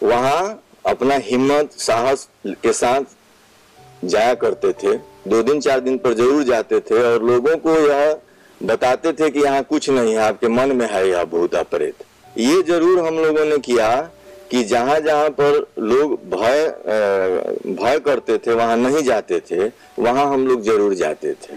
[0.02, 6.42] वहाँ अपना हिम्मत, साहस के साथ जाया करते थे। दो दिन, चार दिन पर ज़रूर
[6.44, 8.18] जाते थे और लोगों को यह
[8.62, 12.04] बताते थे कि यहाँ कुछ नहीं है, आपके मन में है यह भूता प्रेत
[12.38, 13.88] ये ज़रूर हम लोगों ने किया
[14.50, 16.66] कि जहाँ जहाँ पर लोग भय
[17.74, 19.66] भय करते थे वहाँ नहीं जाते थे
[19.98, 21.54] वहाँ हम लोग ज़रूर जाते थे।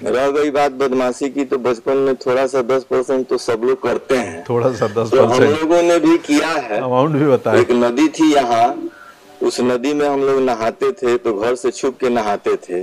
[0.00, 3.82] रह गई बात बदमाशी की तो बचपन में थोड़ा सा दस परसेंट तो सब लोग
[3.82, 7.60] करते हैं। थोड़ा सा दस तो हम लोगों ने भी किया है। अमाउंट भी बताए।
[7.60, 8.90] एक नदी थी यहाँ
[9.42, 12.80] उस नदी में हम लोग नहाते थे तो घर से छुप के नहाते थे।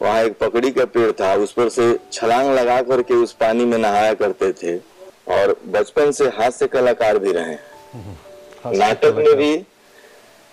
[0.00, 3.78] वहाँ एक पकड़ी का पेड़ था उस पर से छलांग लगा करके उस पानी में
[3.78, 4.76] नहाया करते थे।
[5.32, 8.16] और बचपन से हास्य कलाकार भी रहे हैं।
[8.72, 9.54] नाटक में भी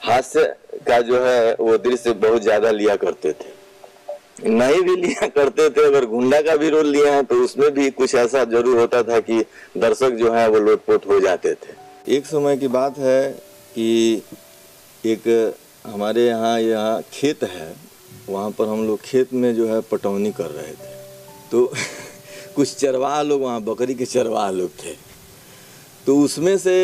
[0.02, 0.44] हास्य
[0.88, 5.86] का जो है वो दृश्य बहुत ज़्यादा लिया करते थे। नहीं भी लिया करते थे
[5.86, 9.20] अगर गुंडा का भी रोल लिया है तो उसमें भी कुछ ऐसा ज़रूर होता था
[9.20, 9.40] कि
[9.78, 13.32] दर्शक जो है वो लोटपोट हो जाते थे। एक समय की बात है
[13.76, 14.22] कि
[15.04, 17.74] एक हमारे यहाँ यहाँ खेत है
[18.30, 20.92] वहाँ पर हम लोग खेत में जो है पटौनी कर रहे थे।
[21.52, 21.66] तो
[22.56, 24.96] कुछ चरवाहा लोग वहाँ बकरी के चरवाहा लोग थे।
[26.06, 26.76] तो उसमें से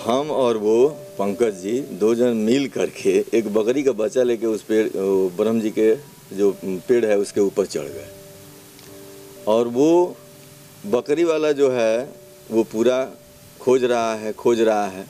[0.00, 4.62] हम और वो पंकज जी, दो जन मिल करके एक बकरी का बच्चा लेके उस
[4.62, 4.88] पेड़
[5.36, 5.94] ब्रह्म जी के
[6.36, 8.08] जो पेड़ है उसके ऊपर चढ़ गए।
[9.48, 10.16] और वो
[10.86, 12.08] बकरी वाला जो है,
[12.50, 12.98] वो पूरा
[13.60, 15.04] खोज रहा है, खोज रहा है।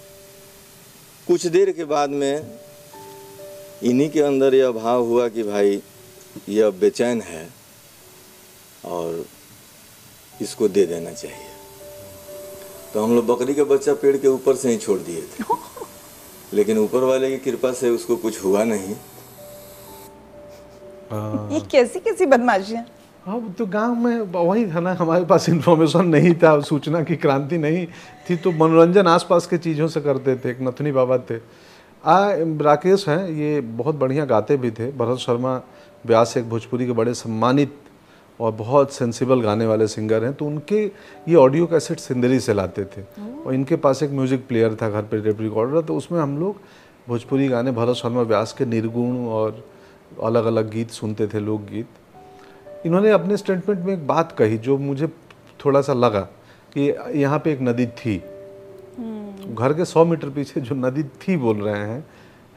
[1.26, 2.58] कुछ देर के बाद में
[3.82, 5.80] इन्हीं के अंदर यह भाव हुआ कि भाई,
[6.48, 7.48] यह बेचैन है
[8.84, 9.24] और
[10.42, 11.49] इसको दे देना चाहिए।
[12.94, 15.44] तो हम लोग बकरी का बच्चा पेड़ के ऊपर से ही छोड़ दिए थे।
[16.56, 18.94] लेकिन ऊपर वाले की कृपा से उसको कुछ हुआ नहीं।
[21.52, 22.84] ये कैसी कैसी बदमाशियाँ
[23.26, 27.58] अब तो गाँव में वही था ना हमारे पास इन्फॉर्मेशन नहीं था सूचना की क्रांति
[27.58, 27.86] नहीं
[28.30, 31.36] थी तो मनोरंजन आसपास के चीज़ों से करते थे एक नथनी बाबा थे।
[32.04, 32.18] आ
[32.62, 35.60] राकेश हैं ये बहुत बढ़िया गाते भी थे। भरत शर्मा
[36.06, 37.74] व्यास एक भोजपुरी के बड़े सम्मानित
[38.40, 40.84] और बहुत सेंसिबल गाने वाले सिंगर हैं तो उनके
[41.28, 43.02] ये ऑडियो कैसेट सिंदरी से लाते थे।
[43.46, 46.60] और इनके पास एक म्यूज़िक प्लेयर था घर पर टेप रिकॉर्डर तो उसमें हम लोग
[47.08, 49.64] भोजपुरी गाने भरत शर्मा व्यास के निर्गुण और
[50.22, 55.06] अलग अलग गीत सुनते थे लोकगीत इन्होंने अपने स्टेटमेंट में एक बात कही जो मुझे
[55.64, 56.20] थोड़ा सा लगा
[56.76, 58.16] कि यहाँ पे एक नदी थी।
[59.54, 62.04] घर के सौ मीटर पीछे जो नदी थी बोल रहे हैं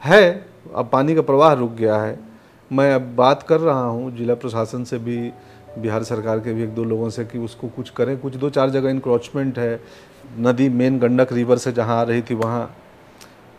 [0.02, 2.18] है अब पानी का प्रवाह रुक गया है।
[2.70, 5.16] मैं अब बात कर रहा हूँ जिला प्रशासन से भी
[5.78, 8.70] बिहार सरकार के भी एक दो लोगों से कि उसको कुछ करें। कुछ दो चार
[8.70, 9.80] जगह इंक्रोचमेंट है।
[10.38, 12.74] नदी मेन गंडक रिवर से जहाँ आ रही थी वहाँ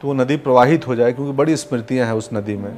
[0.01, 2.73] तो वो नदी प्रवाहित हो जाए क्योंकि बड़ी स्मृतियाँ हैं उस नदी में।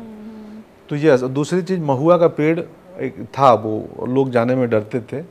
[0.89, 5.23] तो ये दूसरी चीज़ महुआ का पेड़ एक था वो लोग जाने में डरते थे।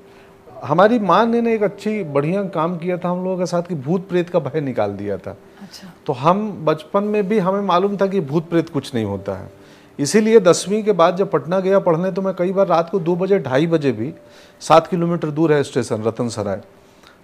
[0.65, 3.75] हमारी माँ ने ना एक अच्छी बढ़िया काम किया था हम लोगों के साथ कि
[3.75, 7.97] भूत प्रेत का भय निकाल दिया था। अच्छा। तो हम बचपन में भी हमें मालूम
[7.97, 9.51] था कि भूत प्रेत कुछ नहीं होता है।
[9.99, 13.15] इसीलिए दसवीं के बाद जब पटना गया पढ़ने तो मैं कई बार रात को दो
[13.17, 14.13] बजे ढाई बजे भी
[14.63, 16.61] सात किलोमीटर दूर है स्टेशन रतन सराय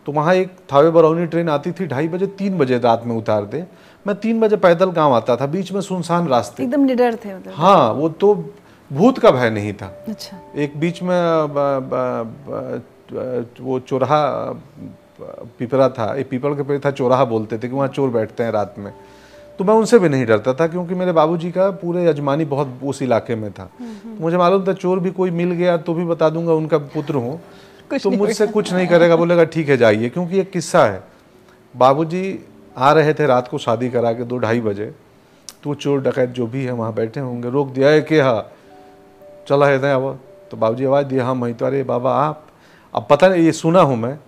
[0.07, 3.45] तो वहाँ एक थावे बरौनी ट्रेन आती थी ढाई बजे तीन बजे रात में उतार
[3.45, 3.65] दे।
[4.07, 7.53] मैं तीन बजे पैदल गाँव आता था बीच में सुनसान रास्ते। एकदम निडर थे मतलब
[7.57, 8.35] हाँ वो तो
[8.91, 14.23] भूत का भय नहीं था। अच्छा। एक बीच में ब, ब, ब, वो चौराहा
[15.59, 18.53] पिपरा था एक पीपल के पेड़ था चौराहा बोलते थे कि वहाँ चोर बैठते हैं
[18.53, 18.93] रात में।
[19.59, 23.03] तो मैं उनसे भी नहीं डरता था क्योंकि मेरे बाबूजी का पूरे यजमानी बहुत उस
[23.03, 26.31] इलाके में था। तो मुझे मालूम था चोर भी कोई मिल गया तो भी बता
[26.31, 27.41] दूँगा उनका पुत्र हूँ।
[28.03, 31.03] तो मुझसे कुछ नहीं करेगा बोलेगा ठीक है जाइए क्योंकि एक किस्सा है।
[31.75, 32.39] बाबूजी
[32.77, 34.93] आ रहे थे रात को शादी करा के दो ढाई बजे।
[35.63, 38.51] तो चोर डकैत जो भी है वहाँ बैठे होंगे। रोक दिया है कि हाँ?
[39.49, 40.19] चला है अब
[40.51, 42.47] तो बाबूजी आवाज़ दिया हाँ मैं तो अरे बाबा आप
[42.95, 44.19] अब पता नहीं ये सुना हूँ मैं।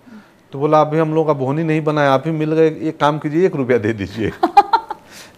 [0.53, 3.17] तो बोला अभी हम लोग का बोहनी नहीं बनाया आप ही मिल गए। एक काम
[3.19, 4.31] कीजिए एक रुपया दे दीजिए।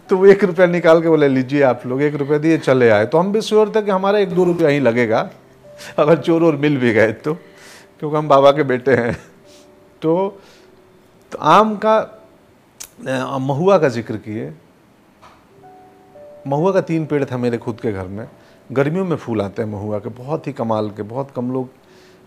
[0.10, 3.06] तो वो एक रुपया निकाल के बोले लीजिए आप लोग एक रुपया दिए चले आए।
[3.06, 5.30] तो हम भी श्योर थे कि हमारा एक दो रुपया ही लगेगा
[6.00, 9.14] अगर चोर और मिल भी गए तो क्योंकि हम बाबा के बेटे हैं।
[10.02, 10.40] तो,
[11.32, 12.00] तो आम का
[13.40, 14.54] महुआ का ज़िक्र किए।
[16.48, 18.28] महुआ का तीन पेड़ था मेरे खुद के घर में।
[18.70, 21.70] गर्मियों में फूल आते हैं महुआ के बहुत ही कमाल के बहुत कम लोग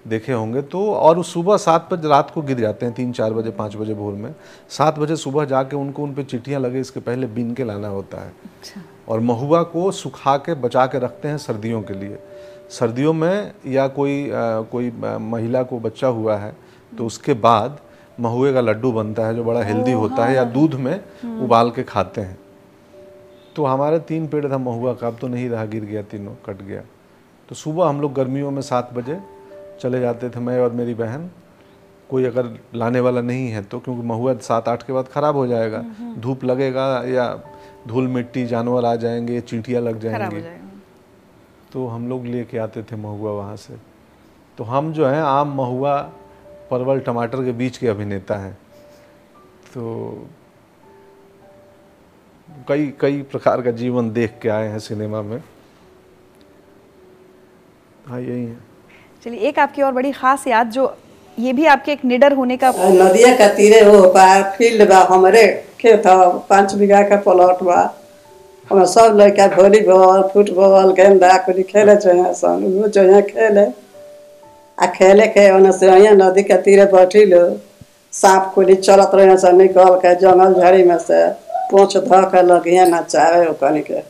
[0.05, 3.51] देखे होंगे तो और सुबह सात बजे रात को गिर जाते हैं तीन चार बजे
[3.51, 4.35] पाँच बजे भोर में।
[4.69, 8.21] सात बजे सुबह जाके उनको उन पर चिट्ठियाँ लगे इसके पहले बीन के लाना होता
[8.21, 8.33] है।
[9.09, 12.19] और महुआ को सुखा के बचा के रखते हैं सर्दियों के लिए।
[12.71, 14.33] सर्दियों में या कोई अ,
[14.73, 14.91] कोई
[15.23, 16.55] महिला को बच्चा हुआ है
[16.93, 17.79] तो उसके बाद
[18.21, 20.95] महुए का लड्डू बनता है जो बड़ा हेल्दी होता है या दूध में
[21.43, 22.39] उबाल के खाते हैं।
[23.57, 26.63] तो हमारे तीन पेड़ था महुआ का अब तो नहीं रहा गिर गया तीनों कट
[26.63, 26.83] गया।
[27.49, 29.19] तो सुबह हम लोग गर्मियों में सात बजे
[29.81, 31.31] चले जाते थे मैं और मेरी बहन।
[32.11, 35.47] कोई अगर लाने वाला नहीं है तो क्योंकि महुआ सात आठ के बाद ख़राब हो
[35.47, 35.83] जाएगा।
[36.19, 37.43] धूप लगेगा या
[37.89, 40.41] धूल मिट्टी जानवर आ जाएँगे चींटियाँ लग जाएँगी।
[41.73, 43.77] तो हम लोग ले लेके आते थे महुआ वहाँ से।
[44.59, 46.01] तो हम जो हैं आम महुआ
[46.71, 48.59] परवल टमाटर के बीच के अभिनेता हैं।
[49.75, 50.27] तो
[52.69, 55.43] कई कई प्रकार का जीवन देख के आए हैं सिनेमा में।
[58.07, 58.70] हाँ यही है।
[59.25, 60.95] चलिए, एक आपकी और बड़ी खास याद जो
[61.39, 65.47] ये भी आपके एक निडर होने का नदिया का तीरे हो पार फ़ील्ड बा, हमरे
[65.81, 67.81] खेत ह, पाँच बीघा का प्लॉट बा।
[68.71, 73.67] हमें सब लड़का वॉलीबॉल, फुटबॉल, गेंदा कुछ खेले चाहिए सन वो चाहिए खेले।
[74.79, 77.43] आ खेले के ओने से यहाँ नदी के तीरे बैठी लो
[78.13, 81.29] सांप कुली चलत रहे सन, निकल के जंगल झाड़ी में से,
[81.71, 84.01] पोछ ध के लगिए नचावे ओकनी के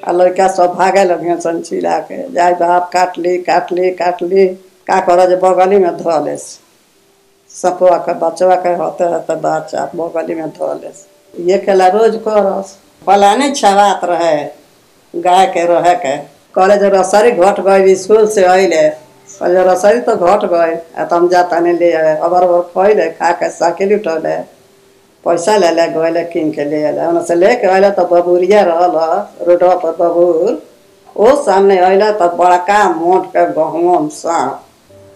[0.00, 4.22] आ लड़का सब भागे लगिए सन चिल्ला के, जाय बाप, काट ली काट ली काट
[4.22, 4.46] ली।
[4.86, 10.34] का कर जे बगली में धो ले सपवा के बचवा के होते होते बच्चा बगली
[10.34, 10.90] में धो ले
[11.44, 14.36] ये खेला रोज करस। पलाने छवात रहे,
[15.14, 16.16] गाय के रहे के।
[16.54, 18.88] कॉलेज रसरी घट गई स्कूल से अइले।
[19.30, 23.50] कहले रसरी तो घट गए आ तुम जाता नहीं ले अबर अबर खैले खा के
[23.50, 24.36] साइकिल उठौले
[25.24, 28.96] पैसा ले ले गए किन के ले आए ओने से लेके अइले तो बबूरिया रहल
[29.48, 30.60] रोडवा पर बबूर
[31.16, 34.60] ओ सामने अइले तो बड़का मोट के गहुम सांप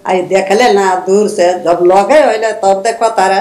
[0.09, 3.40] आई देखले ना दूर से जब लगे अइले तब देखो तारे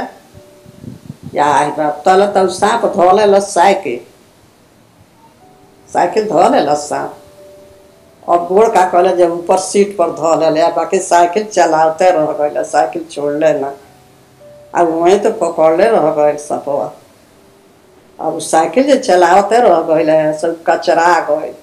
[1.36, 4.00] या आई बाप तले तब सांप धोले साइकिल
[5.90, 11.00] साइकिल धोले ल सांप और गोड़ का कहले जब ऊपर सीट पर धो ले बाकी
[11.12, 13.74] साइकिल चलाते रह गए साइकिल छोड़ले ना
[14.74, 16.92] अब वहीं तो पकड़ले रह गए सपवा
[18.20, 21.54] अब साइकिल जो चलाते रह गए सब कचरा गए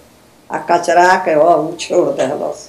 [0.51, 2.69] आ कचरा के वो छोड़ देलस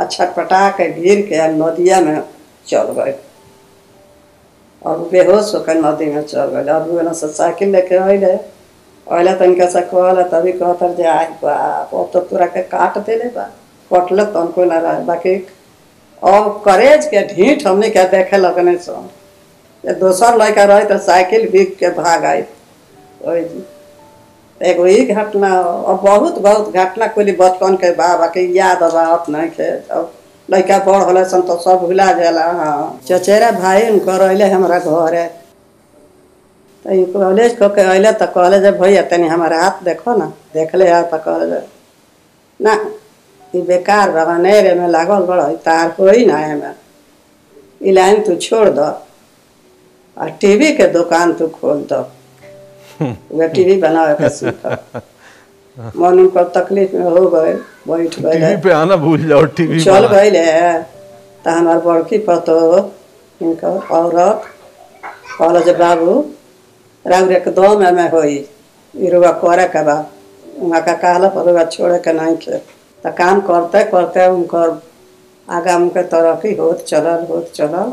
[0.00, 2.22] आ छटपटा के गिर के नदिया में
[2.68, 3.14] चल गए
[4.82, 8.32] और बेहोश होकर नदी में चल गए और वो से साइकिल लेके अइले
[9.06, 12.98] अइले तो इनका से कहले तभी कहतर जे आई बाप अब तो तोरा के काट
[13.06, 13.42] देले बा
[13.90, 15.34] कटले तो उनको ना रहे बाकी
[16.22, 18.92] अब करेज के ढीठ हमने के देखे लगने सो
[19.92, 22.42] दोसर लड़का रहे तो साइकिल बिक के भाग आई
[24.60, 29.48] एगो ई घटना, और बहुत बहुत घटना, कुल बचपन के बा बाकी याद अब नहीं
[29.50, 30.12] के। अब
[30.48, 35.26] लड़का बड़ होले सन तो सब भुला जाला हाँ चचेरा भाई उनको रहले हमारा घरे।
[36.84, 40.90] तो कॉलेज को के अइले तो कहले जे, भैया, तनी हमारा हाथ देखो ना, देखले
[40.90, 41.60] हाथ तो कहले
[42.60, 42.74] ना,
[43.56, 46.74] ई बेकार बा नेरे में लागल बड़ तार कोई ना है
[47.92, 48.86] लाइन तू छोड़ दो
[50.16, 52.00] और टीवी के दुकान तू खोल दो।
[53.38, 54.66] वे टीवी बनावे के सीख
[55.96, 57.52] मन उनको तकलीफ़ में हो गए
[57.88, 60.30] बैठ टीवी गए। पे आना भूल जाओ टीवी चल गए
[61.44, 62.58] तो हमार बड़की पतो
[63.40, 64.42] इनकर औरत
[65.38, 66.12] कहल जे बाबू
[67.04, 68.36] राउर एकदम में होई
[68.94, 69.96] ई रुआ करे के बा
[70.58, 72.58] वहाँ का कहला पर छोड़े के नहीं खे
[73.04, 74.80] तो काम करते करते उनकर
[75.48, 77.92] आगा उनके तरक्की होत चलल होत चलल।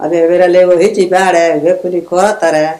[0.00, 2.74] अब ए बेरा ले वही चीज़ बाड़े वे कुली करत रहे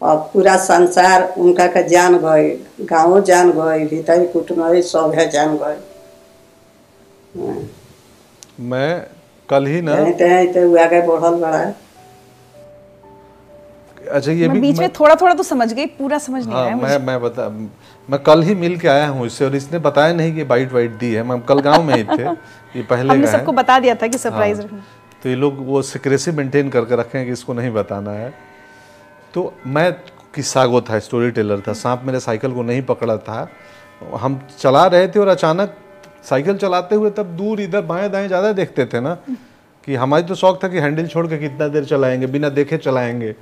[0.00, 2.48] और पूरा संसार उनका के जान गए
[2.90, 5.76] गाँव जान गए भीतरी कुटुम्ब सब है जान गए।
[8.72, 8.90] मैं
[9.48, 11.74] कल ही ना कहते हैं तो वो आगे बढ़ल बड़ा। है
[14.12, 16.76] अच्छा ये भी बीच में थोड़ा थोड़ा तो समझ गई पूरा समझ नहीं हाँ आया
[16.76, 17.48] मैं मैं बता
[18.08, 20.98] मैं कल ही मिल के आया हूँ इससे और इसने बताया नहीं कि बाइट वाइट
[21.00, 24.06] दी है। हम कल गाँव में ही थे ये पहले हमने सबको बता दिया था
[24.06, 24.84] कि सरप्राइज़ हाँ,
[25.24, 28.32] तो ये लोग वो सिक्रेसी मेंटेन करके रखे हैं कि इसको नहीं बताना है।
[29.34, 29.92] तो मैं
[30.34, 33.48] किस्सा गो था स्टोरी टेलर था, सांप मेरे साइकिल को नहीं पकड़ा था।
[34.16, 35.76] हम चला रहे थे और अचानक
[36.24, 39.14] साइकिल चलाते हुए तब दूर इधर बाएँ दाएँ ज़्यादा देखते थे ना,
[39.86, 43.34] कि हमारी तो शौक था कि हैंडल छोड़ के कितना देर चलाएँगे, बिना देखे चलाएँगे।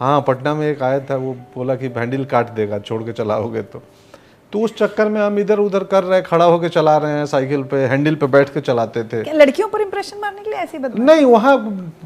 [0.00, 3.62] हाँ पटना में एक आया था, वो बोला कि हैंडल काट देगा, छोड़ के चलाओगे
[3.62, 3.82] तो।
[4.52, 7.26] तो उस चक्कर में हम इधर उधर कर रहे हैं खड़ा होकर चला रहे हैं
[7.26, 10.58] साइकिल पे हैंडल पे बैठ के चलाते थे। क्या लड़कियों पर इंप्रेशन मारने के लिए
[10.58, 11.56] ऐसे ही बदला नहीं वहाँ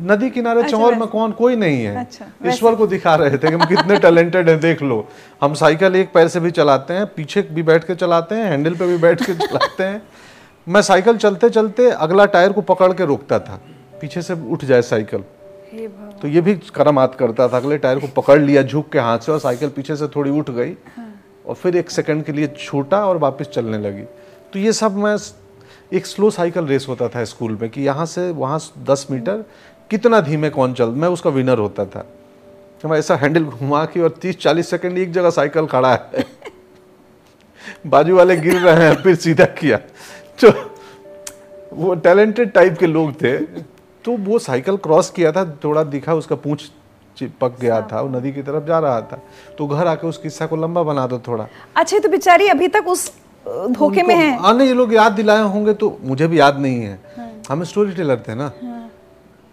[0.03, 3.49] नदी किनारे अच्छा, चौर में कौन कोई नहीं है। अच्छा, ईश्वर को दिखा रहे थे
[3.49, 5.07] कि हम कितने टैलेंटेड हैं देख लो।
[5.43, 8.75] हम साइकिल एक पैर से भी चलाते हैं पीछे भी बैठ के चलाते हैं हैंडल
[8.75, 10.03] पे भी बैठ के चलाते हैं।
[10.67, 13.61] मैं साइकिल चलते चलते अगला टायर को पकड़ के रोकता था।
[14.01, 15.25] पीछे से उठ जाए साइकिल।
[16.23, 19.33] तो ये भी करामात करता था अगले टायर को पकड़ लिया झुक के हाथ से
[19.33, 20.77] और साइकिल पीछे से थोड़ी उठ गई।
[21.47, 24.03] और फिर एक सेकंड के लिए छूटा और वापस चलने लगी।
[24.53, 25.17] तो ये सब मैं
[25.93, 29.45] एक स्लो साइकिल रेस होता था स्कूल में कि यहाँ से वहाँ दस मीटर,
[29.91, 32.07] कितना धीमे कौन चल, मैं उसका विनर होता था।
[32.83, 36.25] तो मैं ऐसा हैंडल घुमा के और तीस चालीस सेकंड एक जगह साइकिल खड़ा है।
[37.87, 39.77] बाजू वाले गिर रहे हैं, फिर सीधा किया।
[40.39, 40.51] तो
[41.73, 43.37] वो टैलेंटेड टाइप के लोग थे
[44.05, 46.71] तो वो साइकिल क्रॉस किया था, थोड़ा दिखा, उसका पूंछ
[47.19, 49.21] चिपक गया था वो नदी की तरफ़ जा रहा था।
[49.59, 52.89] तो घर आके उस किस्सा को लंबा बना दो थोड़ा। अच्छा तो बेचारी अभी तक
[52.89, 53.11] उस
[53.49, 54.39] धोखे में है?
[54.39, 56.99] हाँ ये लोग याद दिलाए होंगे तो मुझे भी याद नहीं है।
[57.49, 58.53] हम स्टोरी टेलर थे ना।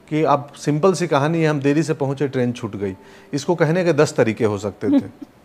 [0.10, 2.95] कि आप सिंपल सी कहानी है हम देरी से पहुँचे ट्रेन छूट गई।
[3.34, 5.04] इसको कहने के दस तरीके हो सकते थे।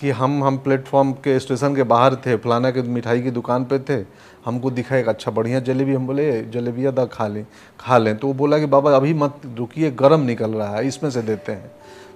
[0.00, 3.78] कि हम हम प्लेटफॉर्म के स्टेशन के बाहर थे फलाना के मिठाई की दुकान पे
[3.78, 4.04] थे
[4.44, 7.46] हमको दिखा एक अच्छा बढ़िया जलेबी हम बोले जलेबिया दा खा लें
[7.80, 11.10] खा लें। तो वो बोला कि बाबा अभी मत रुकिए गर्म निकल रहा है इसमें
[11.10, 11.70] से देते हैं।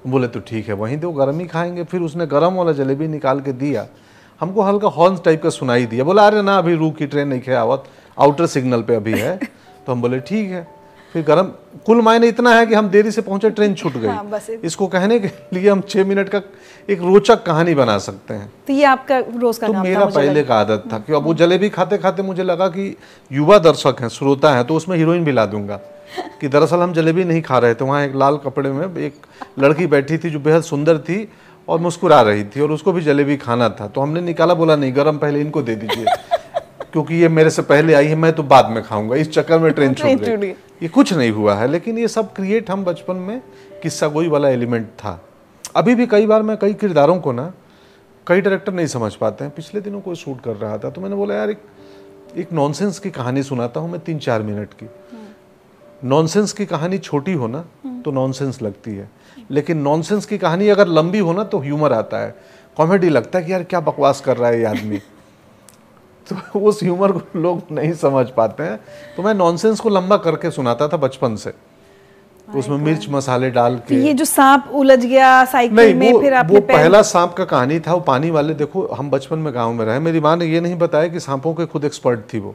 [0.06, 3.40] बोले तो ठीक है वहीं दो गर्म ही खाएँगे। फिर उसने गर्म वाला जलेबी निकाल
[3.40, 3.86] के दिया।
[4.40, 7.52] हमको हल्का हॉर्न टाइप का सुनाई दिया। बोला अरे ना अभी रुकी ट्रेन नहीं खे
[7.52, 7.84] आवत
[8.18, 9.36] आउटर सिग्नल पे अभी है।
[9.86, 10.80] तो हम बोले ठीक है।
[11.12, 11.44] फिर गर्म
[11.86, 14.86] कुल मायने इतना है कि हम देरी से पहुँचे ट्रेन छूट हाँ, गई इत- इसको
[14.86, 16.38] कहने के लिए हम छः मिनट का
[16.90, 20.42] एक रोचक कहानी बना सकते हैं। तो ये आपका रोज का तो था मेरा पहले
[20.42, 22.94] का आदत था कि अब वो जलेबी खाते खाते मुझे लगा कि
[23.30, 25.76] युवा दर्शक हैं श्रोता हैं तो उसमें हीरोइन भी ला दूँगा।
[26.40, 29.14] कि दरअसल हम जलेबी नहीं खा रहे थे वहाँ एक लाल कपड़े में एक
[29.58, 31.28] लड़की बैठी थी जो बेहद सुंदर थी
[31.68, 34.96] और मुस्कुरा रही थी और उसको भी जलेबी खाना था। तो हमने निकाला बोला नहीं
[34.96, 36.04] गर्म पहले इनको दे दीजिए
[36.92, 39.72] क्योंकि ये मेरे से पहले आई है मैं तो बाद में खाऊँगा। इस चक्कर में
[39.72, 40.48] ट्रेन छूट गई।
[40.82, 43.40] ये कुछ नहीं हुआ है लेकिन ये सब क्रिएट हम बचपन में
[43.82, 45.20] किस्सा गोई वाला एलिमेंट था।
[45.76, 47.52] अभी भी कई बार मैं कई किरदारों को ना,
[48.26, 51.16] कई डायरेक्टर नहीं समझ पाते हैं। पिछले दिनों कोई शूट कर रहा था तो मैंने
[51.16, 51.58] बोला, यार, एक
[52.36, 54.90] एक नॉनसेंस की कहानी सुनाता हूँ मैं तीन चार मिनट की।
[56.04, 59.10] नॉनसेंस की कहानी छोटी हो ना तो नॉनसेंस लगती है।
[59.50, 62.34] लेकिन नॉनसेंस की कहानी अगर लंबी हो ना तो ह्यूमर आता है।
[62.76, 64.98] कॉमेडी लगता है कि, यार, क्या बकवास कर रहा है ये आदमी?
[66.32, 68.80] तो उस ह्यूमर को लोग नहीं समझ पाते हैं।
[69.16, 71.69] तो मैं नॉनसेंस को लंबा करके सुनाता था बचपन से।
[72.58, 76.34] उसमें मिर्च मसाले डाल तो के। ये जो सांप उलझ गया साइकिल में वो फिर
[76.34, 79.72] आपने पैर- पहला सांप का कहानी था वो पानी वाले देखो हम बचपन में गाँव
[79.72, 82.54] में रहे। मेरी माँ ने ये नहीं बताया कि सांपों के खुद एक्सपर्ट थी वो।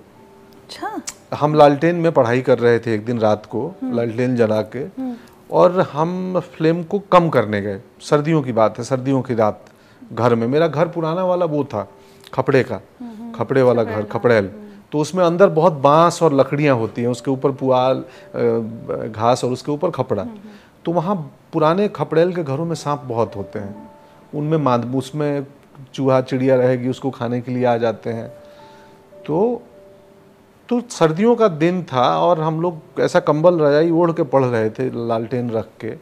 [0.65, 1.01] अच्छा।
[1.33, 5.15] हम लालटेन में पढ़ाई कर रहे थे एक दिन रात को लालटेन जला के।
[5.51, 9.65] और हम फ्लेम को कम करने गए। सर्दियों की बात है सर्दियों की रात
[10.13, 11.89] घर में। मेरा घर पुराना वाला वो था
[12.33, 12.81] खपड़े का।
[13.35, 14.49] खपड़े वाला घर खपड़ेल।
[14.91, 18.03] तो उसमें अंदर बहुत बाँस और लकड़ियाँ होती हैं उसके ऊपर पुआल
[19.09, 20.25] घास और उसके ऊपर खपड़ा।
[20.85, 21.15] तो वहाँ
[21.53, 23.91] पुराने खपड़ेल के घरों में सांप बहुत होते हैं।
[24.33, 25.45] उनमें माद उसमें
[25.93, 28.27] चूहा चिड़िया रहेगी उसको खाने के लिए आ जाते हैं।
[29.25, 29.61] तो
[30.69, 34.69] तो सर्दियों का दिन था और हम लोग ऐसा कंबल रजाई ओढ़ के पढ़ रहे
[34.69, 35.93] थे लालटेन रख के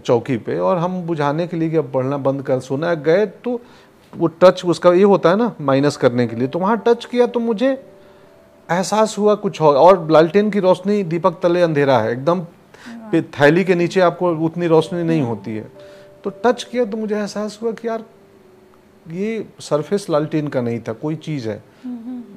[0.00, 3.60] चौकी पे। और हम बुझाने के लिए कि अब पढ़ना बंद कर सोना गए तो
[4.16, 7.26] वो टच उसका ये होता है ना माइनस करने के लिए। तो वहाँ टच किया
[7.26, 7.70] तो मुझे
[8.68, 12.44] एहसास हुआ कुछ और। और लालटेन की रोशनी दीपक तले अंधेरा है। एकदम
[13.14, 15.70] थैली के नीचे आपको उतनी रोशनी नहीं होती है।
[16.24, 18.04] तो टच किया तो मुझे एहसास हुआ कि यार
[19.06, 21.62] ये सरफेस लालटेन का नहीं था कोई चीज़ है।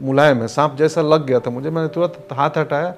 [0.01, 2.93] मुलायम है सांप जैसा लग गया था मुझे। मैंने तुरंत हाथ हटाया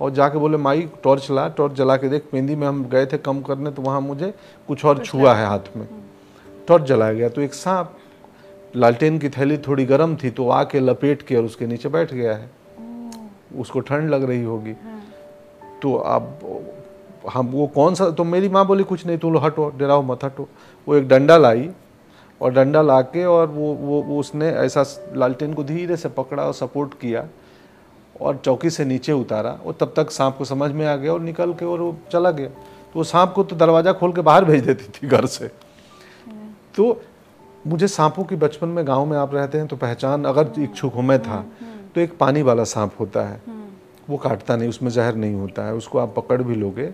[0.00, 3.18] और जाके बोले माई टॉर्च ला टॉर्च जला के देख मेहंदी में हम गए थे
[3.18, 4.32] कम करने तो वहाँ मुझे
[4.68, 5.86] कुछ और छुआ है। हाथ में।
[6.68, 7.96] टॉर्च जलाया गया। तो एक सांप
[8.76, 12.34] लालटेन की थैली थोड़ी गर्म थी तो आके लपेट के और उसके नीचे बैठ गया
[12.34, 12.50] है।
[13.58, 14.72] उसको ठंड लग रही होगी।
[15.82, 16.38] तो अब
[17.30, 20.24] हम वो कौन सा तो मेरी माँ बोली कुछ नहीं तुम लोग हटो डराओ मत
[20.24, 20.48] हटो।
[20.86, 21.68] वो एक डंडा लाई
[22.40, 24.84] और डंडा ला के और वो वो वो उसने ऐसा
[25.16, 27.26] लालटेन को धीरे से पकड़ा और सपोर्ट किया
[28.20, 31.20] और चौकी से नीचे उतारा और तब तक सांप को समझ में आ गया और
[31.20, 34.44] निकल के और वो चला गया। तो वो सांप को तो दरवाज़ा खोल के बाहर
[34.44, 35.50] भेज देती थी घर से।
[36.74, 37.00] तो
[37.64, 41.02] मुझे सांपों की बचपन में गाँव में आप रहते हैं तो पहचान अगर इच्छुक हूँ
[41.02, 41.44] मैं था
[41.94, 43.40] तो एक पानी वाला सांप होता है।
[44.10, 46.86] वो काटता नहीं उसमें जहर नहीं होता है उसको आप पकड़ भी लोगे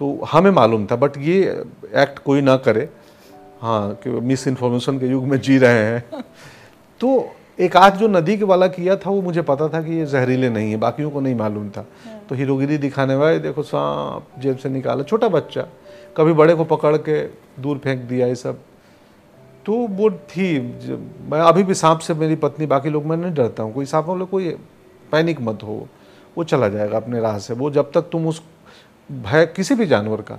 [0.00, 1.42] तो हमें मालूम था बट ये
[1.96, 2.88] एक्ट कोई ना करे।
[3.60, 6.04] हाँ कि मिस इन्फॉर्मेशन के युग में जी रहे हैं।
[7.00, 7.28] तो
[7.60, 10.50] एक आध जो नदी के वाला किया था वो मुझे पता था कि ये जहरीले
[10.50, 11.86] नहीं है बाकियों को नहीं मालूम था।
[12.28, 15.66] तो हीरोगिरी दिखाने वाले देखो सांप जेब से निकाला छोटा बच्चा
[16.16, 17.22] कभी बड़े को पकड़ के
[17.62, 18.58] दूर फेंक दिया ये सब।
[19.66, 20.58] तो वो थी
[21.30, 24.04] मैं अभी भी सांप से मेरी पत्नी बाकी लोग मैं नहीं डरता हूँ। कोई सांप
[24.04, 24.50] बोले कोई
[25.12, 25.86] पैनिक मत हो।
[26.36, 28.42] वो चला जाएगा अपने राह से। वो जब तक तुम उस
[29.10, 30.38] भय किसी भी जानवर का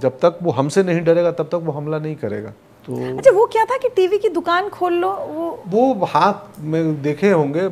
[0.00, 2.50] जब तक वो हमसे नहीं डरेगा तब तक वो हमला नहीं करेगा।
[2.88, 7.02] तो अच्छा वो क्या था कि टीवी की दुकान खोल लो वो वो हाथ में
[7.02, 7.68] देखे होंगे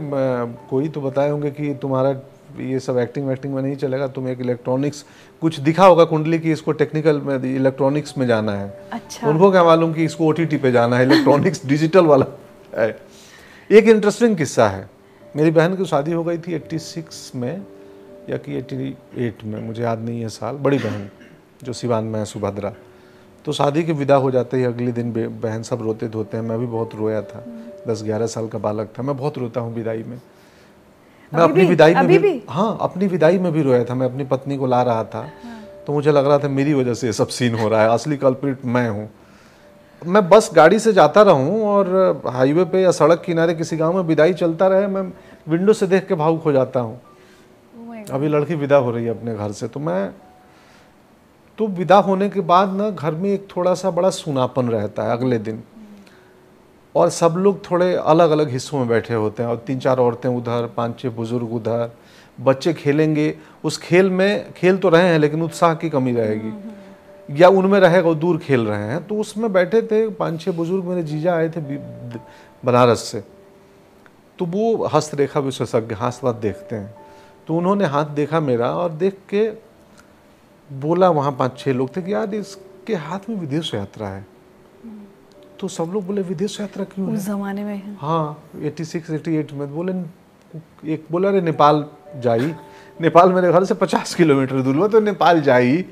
[0.71, 2.13] कोई तो बताए होंगे कि तुम्हारा
[2.61, 5.05] ये सब एक्टिंग वैक्टिंग में नहीं चलेगा तुम एक इलेक्ट्रॉनिक्स
[5.41, 9.65] कुछ दिखा होगा कुंडली की इसको टेक्निकल में इलेक्ट्रॉनिक्स में जाना है। अच्छा। उनको क्या
[9.65, 12.27] मालूम कि इसको ओटीटी पे जाना है इलेक्ट्रॉनिक्स डिजिटल वाला
[12.77, 12.97] है।
[13.71, 14.89] एक इंटरेस्टिंग किस्सा है।
[15.37, 17.63] मेरी बहन की शादी हो गई थी 86 में
[18.31, 21.09] या कि 88 में मुझे याद नहीं है साल बड़ी बहन
[21.65, 22.73] जो सिवान में है सुभद्रा।
[23.45, 26.59] तो शादी के विदा हो जाते ही अगले दिन बहन सब रोते धोते हैं मैं
[26.59, 27.45] भी बहुत रोया था।
[27.89, 30.21] दस ग्यारह साल का बालक था मैं बहुत रोता हूँ विदाई में।
[31.33, 32.43] मैं अपनी विदाई में भी, भी?
[32.49, 35.29] हाँ अपनी विदाई में भी रोया था मैं अपनी पत्नी को ला रहा था।
[35.87, 38.17] तो मुझे लग रहा था मेरी वजह से ये सब सीन हो रहा है असली
[38.17, 39.09] कल्प्रिट मैं हूँ।
[40.03, 44.03] मैं बस गाड़ी से जाता रहूँ और हाईवे पे या सड़क किनारे किसी गाँव में
[44.03, 45.03] विदाई चलता रहे मैं
[45.49, 47.01] विंडो से देख के भावुक हो जाता हूँ।
[48.11, 50.13] अभी लड़की विदा हो रही है अपने घर से तो मैं
[51.59, 55.13] तो विदा होने के बाद ना घर में एक थोड़ा सा बड़ा सुनापन रहता है
[55.13, 55.63] अगले दिन।
[56.95, 60.29] और सब लोग थोड़े अलग अलग हिस्सों में बैठे होते हैं और तीन चार औरतें
[60.29, 61.91] उधर पाँच छः बुज़ुर्ग उधर
[62.39, 63.35] बच्चे खेलेंगे।
[63.65, 66.53] उस खेल में खेल तो रहे हैं लेकिन उत्साह की कमी रहेगी।
[67.41, 70.85] या उनमें रहेगा वो दूर खेल रहे हैं। तो उसमें बैठे थे पाँच छः बुज़ुर्ग
[70.85, 71.61] मेरे जीजा आए थे
[72.63, 73.23] बनारस से।
[74.39, 76.95] तो वो हस्तरेखा विशेषज्ञ हाथ देखते हैं।
[77.47, 79.49] तो उन्होंने हाथ देखा मेरा और देख के
[80.71, 84.27] बोला वहाँ पाँच छः लोग थे कि यार इसके हाथ में विदेश यात्रा है।
[85.63, 89.93] तो सब लोग बोले विदेश यात्रा क्यों उस जमाने में हाँ। 86 88 में बोले
[90.93, 91.87] एक बोला रे नेपाल
[92.17, 92.55] जाई।
[93.01, 95.85] नेपाल मेरे घर से 50 किलोमीटर दूर हुआ तो नेपाल जाई।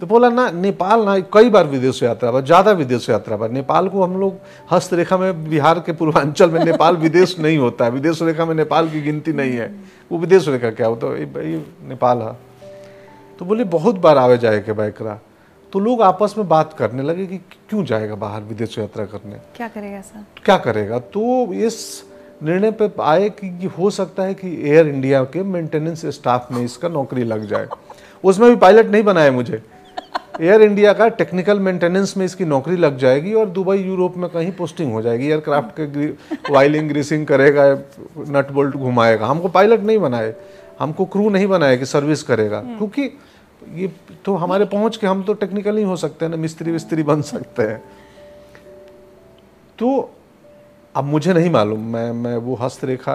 [0.00, 3.88] तो बोला ना नेपाल ना कई बार विदेश यात्रा पर ज़्यादा विदेश यात्रा पर। नेपाल
[3.88, 4.34] को हम लोग
[4.70, 8.90] हस्तरेखा में बिहार के पूर्वांचल में नेपाल विदेश नहीं होता है। विदेश रेखा में नेपाल
[8.90, 9.76] की गिनती नहीं है।
[10.12, 12.38] वो विदेश रेखा क्या होता है ये- ये नेपाल है।
[13.38, 15.20] तो बोले बहुत बार आवे जाए के बैकरा
[15.72, 19.36] तो लोग आपस में बात करने लगे कि क्यों जाएगा बाहर विदेश यात्रा करने?
[19.56, 20.98] क्या करेगा ऐसा क्या करेगा?
[20.98, 22.04] तो इस
[22.42, 26.88] निर्णय पे आए कि, हो सकता है कि एयर इंडिया के मेंटेनेंस स्टाफ में इसका
[26.88, 27.68] नौकरी लग जाए।
[28.24, 29.62] उसमें भी पायलट नहीं बनाए मुझे।
[30.40, 34.52] एयर इंडिया का टेक्निकल मेंटेनेंस में इसकी नौकरी लग जाएगी और दुबई यूरोप में कहीं
[34.52, 36.06] पोस्टिंग हो जाएगी। एयरक्राफ्ट के
[36.52, 37.78] वायलिंग ग्रीसिंग करेगा
[38.18, 40.34] नट बोल्ट घुमाएगा। हमको पायलट नहीं बनाए।
[40.80, 43.18] हमको क्रू नहीं बनाए कि सर्विस करेगा। क्योंकि
[43.74, 43.90] ये
[44.24, 47.22] तो हमारे पहुँच के हम तो टेक्निकल नहीं हो सकते हैं ना मिस्त्री विस्त्री बन
[47.22, 47.82] सकते हैं।
[49.78, 50.10] तो
[50.94, 53.14] अब मुझे नहीं मालूम मैं मैं वो हस्तरेखा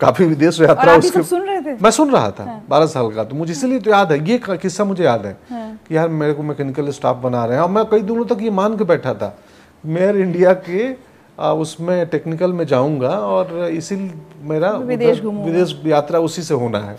[0.00, 1.74] काफ़ी विदेश यात्रा सब सुन रहे थे?
[1.82, 4.84] मैं सुन रहा था बारह साल का तो मुझे इसलिए तो याद है ये किस्सा
[4.84, 7.84] मुझे याद है हाँ। कि यार मेरे को मैकेनिकल स्टाफ बना रहे हैं। और मैं
[7.84, 9.36] कई दिनों तक ये मान के बैठा था
[9.84, 13.96] मैं एयर इंडिया के आ, उसमें टेक्निकल में जाऊँगा और इसी
[14.42, 16.98] मेरा विदेश विदेश यात्रा उसी से होना है।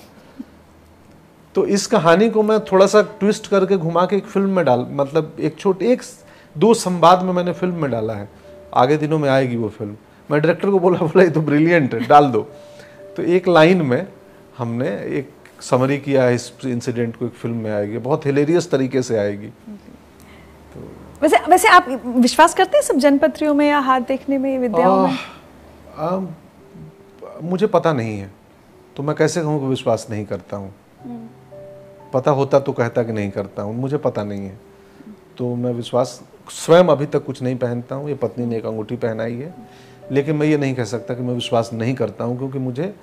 [1.56, 4.86] तो इस कहानी को मैं थोड़ा सा ट्विस्ट करके घुमा के एक फ़िल्म में डाल
[4.92, 6.02] मतलब एक छोटे एक
[6.56, 8.28] दो संवाद में मैंने फ़िल्म में डाला है।
[8.74, 9.96] आगे दिनों में आएगी वो फ़िल्म
[10.30, 12.42] मैं डायरेक्टर को बोला बोला ये तो ब्रिलियंट है डाल दो।
[13.18, 14.08] तो एक लाइन में
[14.58, 14.90] हमने
[15.20, 15.32] एक
[15.62, 19.48] समरी किया है इस इंसिडेंट को एक फ़िल्म में आएगी। बहुत हिलेरियस तरीके से आएगी।
[19.48, 20.88] तो
[21.22, 25.18] वैसे वैसे आप विश्वास करते हैं सब जनपत्रियों में या हाथ देखने में विद्याओं में?
[25.98, 26.30] आम,
[27.44, 28.32] मुझे पता नहीं है।
[28.96, 30.74] तो मैं कैसे कहूँ कि विश्वास नहीं करता हूँ?
[32.14, 34.58] पता होता तो कहता कि नहीं करता हूँ मुझे पता नहीं है।
[35.38, 36.20] तो मैं विश्वास
[36.52, 39.54] स्वयं अभी तक कुछ नहीं पहनता हूँ ये पत्नी ने एक अंगूठी पहनाई है।
[40.12, 42.94] लेकिन मैं ये नहीं कह सकता कि मैं विश्वास नहीं करता हूँ क्योंकि मुझे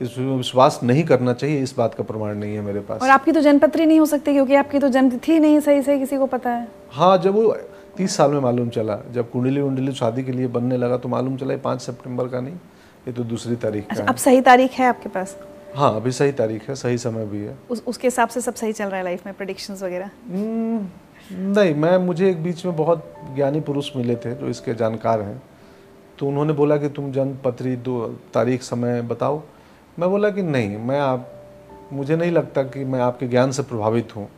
[0.00, 3.32] इसमें विश्वास नहीं करना चाहिए इस बात का प्रमाण नहीं है मेरे पास। और आपकी
[3.32, 6.26] तो जनपत्री नहीं हो सकती क्योंकि आपकी तो जन्म थी नहीं सही से किसी को
[6.26, 7.56] पता है। हाँ जब वो
[7.96, 11.36] तीस साल में मालूम चला जब कुंडली उंडली शादी के लिए बनने लगा तो मालूम
[11.36, 12.54] चला ये पाँच सितंबर का नहीं
[13.08, 15.36] ये तो दूसरी तारीख अच्छा का अब सही तारीख है आपके पास?
[15.74, 18.72] हाँ अभी सही तारीख है सही समय भी है। उस उसके हिसाब से सब सही
[18.72, 20.10] चल रहा है लाइफ में प्रोडिक्शंस वगैरह?
[20.28, 20.86] हम्म,
[21.52, 25.42] नहीं मैं मुझे एक बीच में बहुत ज्ञानी पुरुष मिले थे जो इसके जानकार हैं।
[26.18, 29.42] तो उन्होंने बोला कि तुम जन्म पत्री दो तारीख समय बताओ।
[29.98, 31.32] मैं बोला कि नहीं मैं आप
[31.92, 34.28] मुझे नहीं लगता कि मैं आपके ज्ञान से प्रभावित हूँ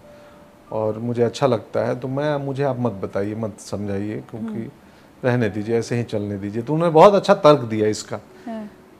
[0.73, 4.71] और मुझे अच्छा लगता है तो मैं मुझे आप मत बताइए मत समझाइए क्योंकि
[5.25, 8.21] रहने दीजिए ऐसे ही चलने दीजिए। तो उन्होंने बहुत अच्छा तर्क दिया इसका।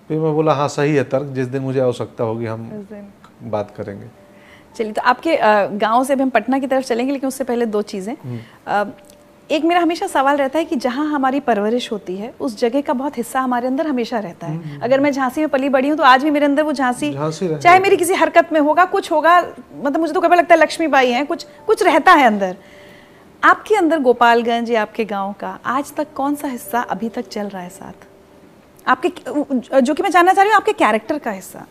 [0.09, 2.71] फिर मैं बोला हाँ सही है तर्क जिस दिन मुझे आवश्यकता होगी हम
[3.45, 4.07] बात करेंगे।
[4.77, 5.37] चलिए तो आपके
[5.79, 8.15] गाँव से अभी हम पटना की तरफ़ चलेंगे लेकिन उससे पहले दो चीज़ें।
[9.51, 12.93] एक मेरा हमेशा सवाल रहता है कि जहाँ हमारी परवरिश होती है उस जगह का
[12.93, 16.05] बहुत हिस्सा हमारे अंदर हमेशा रहता है। अगर मैं झांसी में पली बड़ी हूँ तो
[16.05, 19.39] आज भी मेरे अंदर वो झांसी झांसी चाहे मेरी किसी हरकत में होगा कुछ होगा
[19.41, 22.57] मतलब मुझे तो कभी लगता है लक्ष्मीबाई है कुछ कुछ रहता है अंदर।
[23.43, 27.49] आपके अंदर गोपालगंज या आपके गाँव का आज तक कौन सा हिस्सा अभी तक चल
[27.49, 28.08] रहा है साथ?
[28.89, 31.67] आपके जो कि मैं जानना चाह रही हूँ आपके कैरेक्टर का हिस्सा।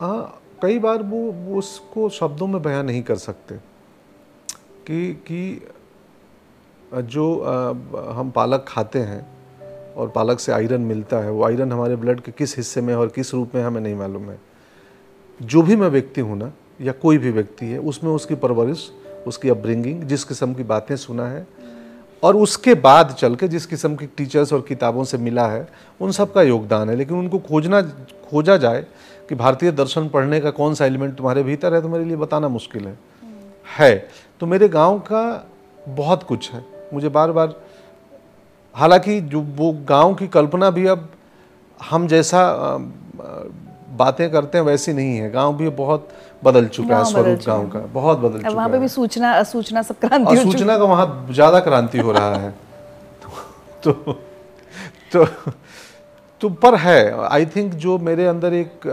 [0.00, 3.56] हाँ कई बार वो वो उसको शब्दों में बयां नहीं कर सकते।
[4.86, 5.68] कि कि
[6.94, 9.26] जो अ, हम पालक खाते हैं
[9.94, 13.08] और पालक से आयरन मिलता है वो आयरन हमारे ब्लड के किस हिस्से में और
[13.08, 14.38] किस रूप में हमें नहीं मालूम है।
[15.40, 16.52] जो भी मैं व्यक्ति हूँ ना
[16.82, 18.90] या कोई भी व्यक्ति है उसमें उसकी परवरिश
[19.26, 21.46] उसकी अपब्रिंगिंग जिस किस्म की बातें सुना है
[22.22, 25.66] और उसके बाद चल के जिस किस्म की टीचर्स और किताबों से मिला है,
[26.00, 27.82] उन सब का योगदान है। लेकिन उनको खोजना,
[28.30, 28.84] खोजा जाए
[29.28, 32.48] कि भारतीय दर्शन पढ़ने का कौन सा एलिमेंट तुम्हारे भीतर है तो मेरे लिए बताना
[32.48, 32.98] मुश्किल है।
[33.78, 34.08] है।
[34.40, 35.46] तो मेरे गाँव का
[35.88, 36.64] बहुत कुछ है।
[36.94, 37.54] मुझे बार बार
[38.74, 41.08] हालाँकि जो वो गाँव की कल्पना भी अब
[41.80, 42.42] हम जैसा
[43.96, 46.08] बातें करते हैं, वैसी नहीं है। गाँव भी बहुत
[46.44, 49.98] बदल चुका है स्वरूप गाँव का बहुत बदल चुका वहाँ पे भी सूचना असूचना सब
[49.98, 52.54] क्रांति हो सूचना का वहाँ ज़्यादा क्रांति हो रहा है।
[53.84, 53.92] तो
[55.12, 55.26] तो
[56.40, 58.86] तो पर है आई थिंक जो मेरे अंदर एक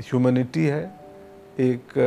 [0.00, 0.82] ह्यूमैनिटी है
[1.60, 1.98] एक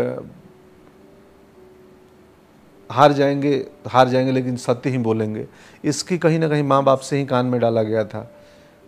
[2.91, 5.47] हार जाएँगे हार जाएँगे लेकिन सत्य ही बोलेंगे
[5.83, 8.31] इसकी कहीं ना कहीं माँ बाप से ही कान में डाला गया था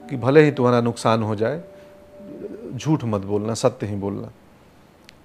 [0.10, 1.64] कि भले ही तुम्हारा नुकसान हो जाए
[2.76, 4.32] झूठ मत बोलना सत्य ही बोलना।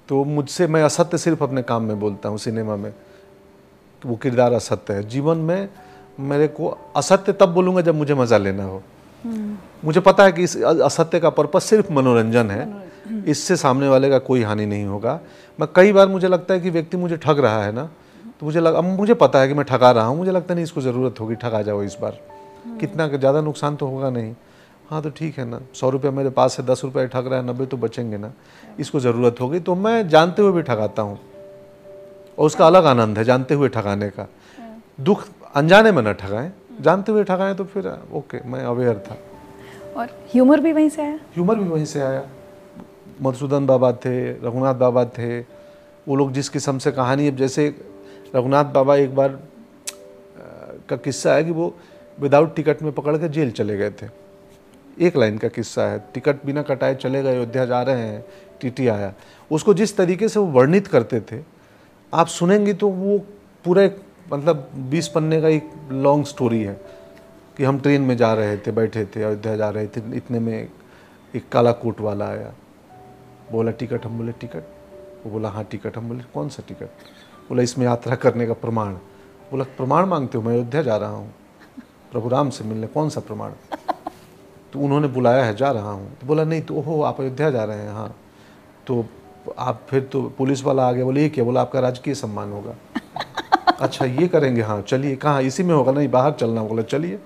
[0.08, 2.92] तो मुझसे मैं असत्य सिर्फ़ अपने काम में बोलता हूँ सिनेमा में।
[4.02, 5.68] वो किरदार असत्य है। जीवन में
[6.20, 8.82] मेरे को असत्य तब बोलूँगा जब मुझे मज़ा लेना हो।
[9.84, 12.68] मुझे पता है कि इस असत्य का पर्पज सिर्फ़ मनोरंजन है।
[13.28, 15.20] इससे सामने वाले का कोई हानि नहीं होगा।
[15.58, 17.84] मैं कई बार मुझे लगता है कि व्यक्ति मुझे ठग रहा है ना
[18.40, 20.64] तो मुझे लग अब मुझे पता है कि मैं ठगा रहा हूँ। मुझे लगता नहीं
[20.64, 22.18] इसको ज़रूरत होगी ठगा जाओ इस बार।
[22.80, 24.34] कितना ज़्यादा नुकसान तो होगा नहीं।
[24.90, 27.46] हाँ तो ठीक है ना। सौ रुपये मेरे पास है दस रुपये ठग रहा है
[27.46, 28.32] नब्बे तो बचेंगे ना।
[28.80, 31.18] इसको ज़रूरत होगी तो मैं जानते हुए भी ठगाता हूँ।
[32.38, 34.26] और उसका अलग आनंद है जानते हुए ठगाने का।
[35.00, 35.24] दुख
[35.56, 39.16] अनजाने में ना ठगाएँ। जानते हुए ठगाएँ तो फिर ओके मैं अवेयर था।
[39.96, 41.18] और ह्यूमर भी वहीं से आया?
[41.34, 42.24] ह्यूमर भी वहीं से आया।
[43.22, 45.40] मधुसूदन बाबा थे रघुनाथ बाबा थे।
[46.06, 47.68] वो लोग जिस किस्म से कहानी अब जैसे
[48.34, 49.38] रघुनाथ बाबा एक बार
[50.88, 51.74] का किस्सा है कि वो
[52.18, 54.06] विदाउट टिकट में पकड़ के जेल चले गए थे।
[54.98, 58.24] एक लाइन का किस्सा है। टिकट बिना कटाए चले गए अयोध्या जा रहे हैं
[58.60, 59.12] टीटी आया।
[59.50, 61.42] उसको जिस तरीके से वो वर्णित करते थे
[62.12, 63.18] आप सुनेंगे तो वो
[63.64, 63.96] पूरा एक
[64.32, 66.80] मतलब बीस पन्ने का एक लॉन्ग स्टोरी है
[67.56, 70.52] कि हम ट्रेन में जा रहे थे बैठे थे अयोध्या जा रहे थे इतने में
[70.62, 70.70] एक,
[71.34, 72.52] एक काला कोट वाला आया।
[73.52, 74.64] बोला टिकट हम बोले टिकट?
[75.24, 76.88] वो बोला हाँ टिकट हम बोले कौन सा टिकट?
[77.48, 78.92] बोला इसमें यात्रा करने का प्रमाण।
[79.50, 80.44] बोला प्रमाण मांगते हो?
[80.44, 81.32] मैं अयोध्या जा रहा हूँ।
[82.12, 83.52] प्रभु राम से मिलने कौन सा प्रमाण?
[84.74, 87.64] तो उन्होंने बुलाया है जा रहा हूँ। तो बोला नहीं तो ओहो आप अयोध्या जा
[87.64, 88.14] रहे हैं हाँ।
[88.86, 89.04] तो
[89.58, 91.44] आप फिर तो पुलिस वाला आ गया बोले ये क्या?
[91.44, 92.74] बोला आपका राजकीय सम्मान होगा।
[93.80, 95.42] अच्छा ये करेंगे हाँ चलिए। कहाँ?
[95.42, 97.18] इसी में होगा नहीं बाहर चलना बोला चलिए।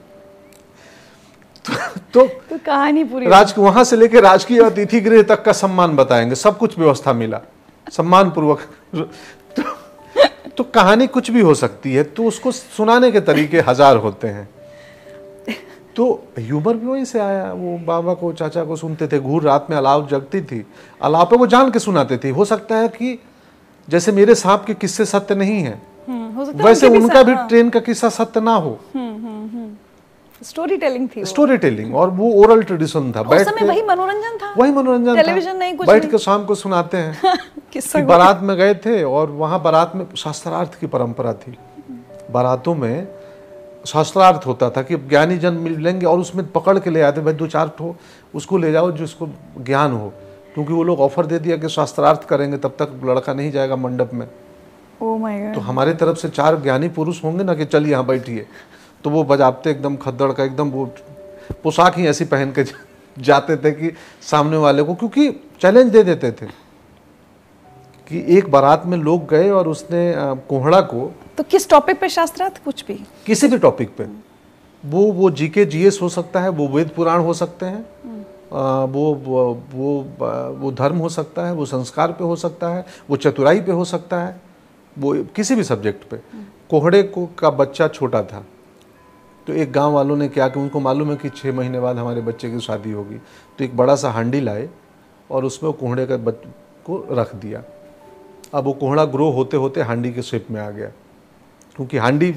[1.64, 1.74] तो,
[2.14, 6.34] तो तो कहानी पूरी राज वहाँ से लेकर राजकीय अतिथि गृह तक का सम्मान बताएँगे।
[6.34, 7.40] सब कुछ व्यवस्था मिला।
[7.86, 8.61] सम्मान पूर्वक
[8.94, 9.09] तो,
[10.57, 14.49] तो कहानी कुछ भी हो सकती है तो उसको सुनाने के तरीके हज़ार होते हैं।
[15.99, 19.66] तो ह्यूमर भी वहीं से आया वो बाबा को चाचा को सुनते थे घूर रात
[19.70, 20.66] में अलाव जगती थी।
[21.03, 23.22] अलाव पे वो जान के सुनाते थे। हो सकता है कि
[23.88, 27.34] जैसे मेरे सांप के किस्से सत्य नहीं है हम्म, हो सकता वैसे उनके उनका भी
[27.34, 28.78] सा- ट्रेन का किस्सा सत्य ना हो।
[30.42, 34.55] स्टोरी टेलिंग थी स्टोरी टेलिंग और वो ओरल ट्रेडिशन था। उस समय वही मनोरंजन था।
[34.59, 37.38] वही मनोरंजन टेलीविज़न नहीं, कुछ बैठ के शाम को सुनाते हैं
[37.72, 41.59] कि। बारात में गए थे और वहाँ बारात में शास्त्रार्थ की परंपरा थी।
[42.30, 43.18] बारातों में
[43.89, 47.47] शास्त्रार्थ होता था कि ज्ञानी जन मिलेंगे और उसमें पकड़ के ले आते भाई दो
[47.47, 47.95] चार ठो
[48.34, 49.28] उसको ले जाओ जिसको
[49.59, 50.12] ज्ञान हो।
[50.55, 54.11] क्योंकि वो लोग ऑफ़र दे दिया कि शास्त्रार्थ करेंगे तब तक लड़का नहीं जाएगा मंडप
[54.14, 54.26] में।
[55.03, 58.47] माय तो हमारे तरफ़ से चार ज्ञानी पुरुष होंगे ना कि चल यहाँ बैठिए।
[59.05, 60.84] तो वो बजाते एकदम खद्दड़ का एकदम वो
[61.62, 62.64] पोशाक ही ऐसी पहन के
[63.18, 65.30] जाते थे कि सामने वाले को क्योंकि
[65.61, 66.47] चैलेंज दे देते थे
[68.07, 70.12] कि एक बारात में लोग गए और उसने
[70.49, 72.64] कोहड़ा को तो किस टॉपिक पे शास्त्रार्थ?
[72.64, 72.95] कुछ भी।
[73.26, 74.05] किसी भी टॉपिक पे।
[74.84, 79.14] वो वो जीके जीएस हो सकता है वो वेद पुराण हो सकते हैं। अ, वो
[79.14, 80.07] वो वो
[80.51, 83.84] वो धर्म हो सकता है वो संस्कार पे हो सकता है वो चतुराई पे हो
[83.84, 84.41] सकता है
[84.99, 86.16] वो किसी भी सब्जेक्ट पे।
[86.70, 88.45] कोहड़े को का बच्चा छोटा था
[89.47, 92.20] तो एक गाँव वालों ने क्या कि उनको मालूम है कि छः महीने बाद हमारे
[92.20, 93.18] बच्चे की शादी होगी।
[93.59, 94.68] तो एक बड़ा सा हांडी लाए
[95.30, 96.34] और उसमें कोहड़े का बच
[96.84, 97.62] को रख दिया।
[98.55, 100.91] अब वो कोहड़ा ग्रो होते होते हांडी के शेप में आ गया।
[101.79, 102.31] क्योंकि हांडी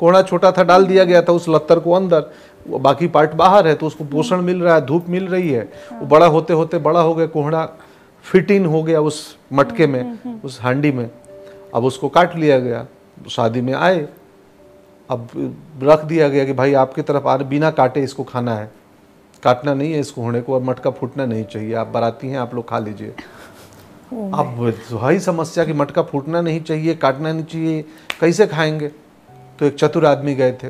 [0.00, 2.24] कोहड़ा छोटा था डाल दिया गया था उस लत्तर को अंदर।
[2.66, 6.06] बाकी पार्ट बाहर है तो उसको पोषण मिल रहा है धूप मिल रही है। वो
[6.06, 7.64] बड़ा होते होते बड़ा हो गया कोहड़ा
[8.24, 11.10] फिट इन हो गया उस मटके में उस हांडी में।
[11.74, 12.86] अब उसको काट लिया गया
[13.30, 14.08] शादी में आए
[15.10, 15.28] अब
[15.82, 18.70] रख दिया गया कि भाई आपकी तरफ़ आ बिना काटे इसको खाना है।
[19.42, 22.54] काटना नहीं है इस कोहड़े को और मटका फूटना नहीं चाहिए। आप बाराती हैं आप
[22.54, 23.14] लोग खा लीजिए।
[24.12, 27.82] अब वही समस्या कि मटका फूटना नहीं चाहिए काटना नहीं चाहिए
[28.20, 28.88] कैसे खाएँगे?
[29.58, 30.68] तो एक चतुर आदमी गए थे।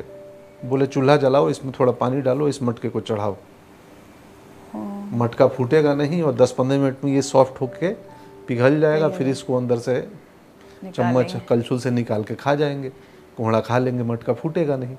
[0.65, 3.35] बोले चूल्हा जलाओ इसमें थोड़ा पानी डालो इस मटके को चढ़ाओ।
[5.13, 7.89] मटका फूटेगा नहीं और 10-15 मिनट में ये सॉफ्ट होके
[8.47, 9.99] पिघल जाएगा फिर इसको अंदर से
[10.85, 12.89] चम्मच कलछुल से निकाल के खा जाएँगे।
[13.37, 14.95] कोहड़ा खा लेंगे मटका फूटेगा नहीं।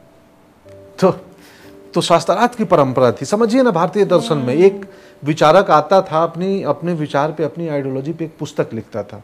[1.01, 1.11] तो
[1.95, 4.84] तो शास्त्रार्थ की परंपरा थी। समझिए ना भारतीय दर्शन में एक
[5.22, 9.22] विचारक आता था अपनी अपने विचार पे अपनी आइडियोलॉजी पे एक पुस्तक लिखता था।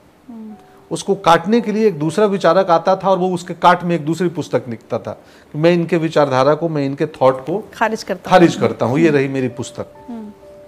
[0.91, 4.05] उसको काटने के लिए एक दूसरा विचारक आता था और वो उसके काट में एक
[4.05, 5.12] दूसरी पुस्तक लिखता था
[5.55, 9.11] कि मैं इनके विचारधारा को मैं इनके थॉट को खारिज करता खारिज करता हूँ। ये
[9.11, 9.87] रही मेरी पुस्तक।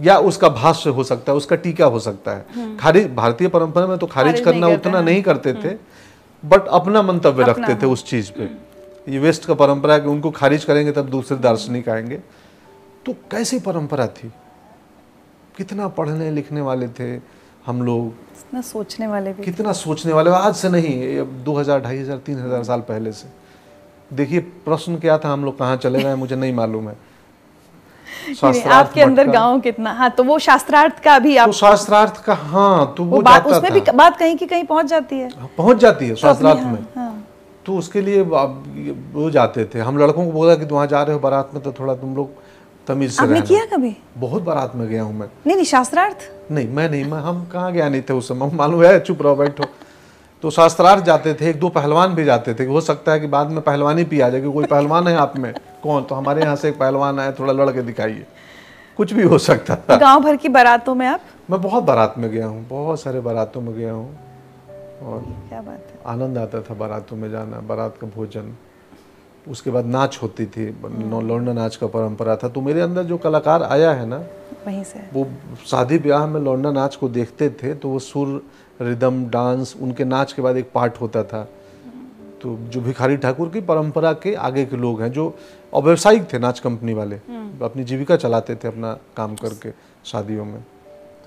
[0.02, 3.96] या उसका भाष्य हो सकता है उसका टीका हो सकता है। खारिज भारतीय परंपरा में
[3.98, 5.74] तो खारिज खारिज करना उतना नहीं करते थे
[6.42, 8.48] बट अपना मंतव्य रखते थे उस चीज़ पे।
[9.06, 12.16] ये वेस्ट का परंपरा है कि उनको खारिज करेंगे तब दूसरे दार्शनिक आएँगे।
[13.06, 14.32] तो कैसी परंपरा थी?
[15.56, 17.10] कितना पढ़ने लिखने वाले थे
[17.66, 18.06] हम लोग?
[18.38, 22.18] इतना सोचने वाले भी कितना सोचने वाले आज से नहीं अब दो हज़ार ढाई हज़ार
[22.26, 23.28] तीन हज़ार साल पहले से।
[24.10, 25.28] देखिए प्रश्न क्या था?
[25.28, 26.14] हम लोग कहाँ चले गए?
[26.14, 26.96] मुझे नहीं मालूम है।
[28.66, 29.92] आपके अंदर गाँव कितना?
[29.92, 33.46] हाँ तो वो शास्त्रार्थ का भी आप तो शास्त्रार्थ का हाँ तो वो, वो बात
[33.46, 36.60] उसमें भी बात कहीं की कहीं पहुँच जाती है। हाँ, पहुँच जाती है तो शास्त्रार्थ
[36.62, 37.15] में। हाँ।
[37.66, 41.20] तो उसके लिए वो जाते थे। हम लड़कों को बोला कि वहाँ जा रहे हो
[41.20, 42.30] बारात में तो थोड़ा तुम लोग
[42.86, 43.96] तमीज से आपने किया कभी?
[44.18, 46.30] बहुत बारात में गया हूँ मैं। नहीं नहीं शास्त्रार्थ?
[46.50, 48.50] नहीं मैं नहीं मैं हम कहाँ गया नहीं थे उस समय?
[48.54, 49.64] मालूम है चुप रहो बैठो।
[50.42, 53.50] तो शास्त्रार्थ जाते थे एक दो पहलवान भी जाते थे। हो सकता है कि बाद
[53.50, 55.52] में पहलवानी पी आ जाए कि कोई पहलवान है आप में?
[55.82, 56.02] कौन?
[56.02, 58.26] तो हमारे यहाँ से एक पहलवान आए थोड़ा लड़के दिखाइए।
[58.96, 61.20] कुछ भी हो सकता था। गाँव भर की बारातों में आप?
[61.50, 64.08] मैं बहुत बारात में गया हूँ बहुत सारे बारातों में गया हूँ।
[65.02, 68.54] और क्या बात है। आनंद आता था बारातों में जाना बारात का भोजन।
[69.46, 70.66] उसके बाद नाच होती थी
[71.22, 74.16] लौंडा नाच का परंपरा था। तो मेरे अंदर जो कलाकार आया है ना
[74.66, 75.26] वहीं से। वो
[75.66, 78.42] शादी ब्याह में लौंडा नाच को देखते थे तो वो सुर
[78.80, 81.42] रिदम डांस उनके नाच के बाद एक पार्ट होता था।
[82.42, 85.34] तो जो भिखारी ठाकुर की परंपरा के आगे के लोग हैं जो
[85.74, 87.16] अव्यवसायिक थे नाच कंपनी वाले
[87.64, 89.70] अपनी जीविका चलाते थे अपना काम करके
[90.04, 90.64] शादियों में।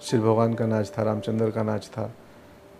[0.02, 2.12] शिव भगवान का नाच था रामचंद्र का नाच था।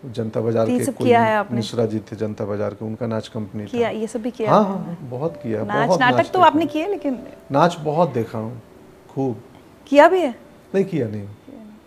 [0.04, 1.56] जनता बाज़ार तो के सब किया है आपने?
[1.56, 4.52] मिश्रा जी थे जनता बाज़ार के उनका नाच कंपनी था। किया ये सब भी किया
[4.52, 4.76] हाँ हाँ?
[4.76, 7.18] हाँ, बहुत किया नाच बहुत नाटक तो आपने किए लेकिन
[7.52, 8.60] नाच बहुत देखा हूँ
[9.10, 9.42] खूब।
[9.86, 10.34] किया भी है?
[10.74, 11.26] नहीं किया नहीं।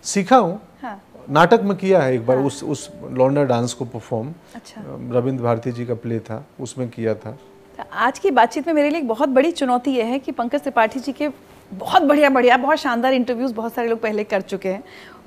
[0.03, 4.33] सीखा हूँ। हाँ। नाटक में किया है एक बार उस उस लौंडा डांस को परफॉर्म
[4.55, 7.31] अच्छा। रविंद्र भारती जी का प्ले था उसमें किया था।
[7.77, 10.61] तो आज की बातचीत में मेरे लिए एक बहुत बड़ी चुनौती यह है कि पंकज
[10.61, 11.29] त्रिपाठी जी के
[11.71, 14.83] बहुत बढ़िया बढ़िया बहुत शानदार इंटरव्यूज़ बहुत सारे लोग पहले कर चुके हैं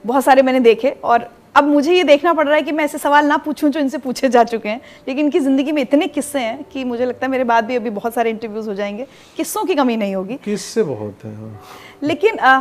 [0.07, 2.99] बहुत सारे मैंने देखे और अब मुझे ये देखना पड़ रहा है कि मैं ऐसे
[2.99, 6.39] सवाल ना पूछूँ जो इनसे पूछे जा चुके हैं। लेकिन इनकी ज़िंदगी में इतने किस्से
[6.39, 9.65] हैं कि मुझे लगता है मेरे बाद भी अभी बहुत सारे इंटरव्यूज़ हो जाएँगे। किस्सों
[9.65, 11.61] की कमी नहीं होगी। किस्से बहुत है हाँ।
[12.03, 12.61] लेकिन अ,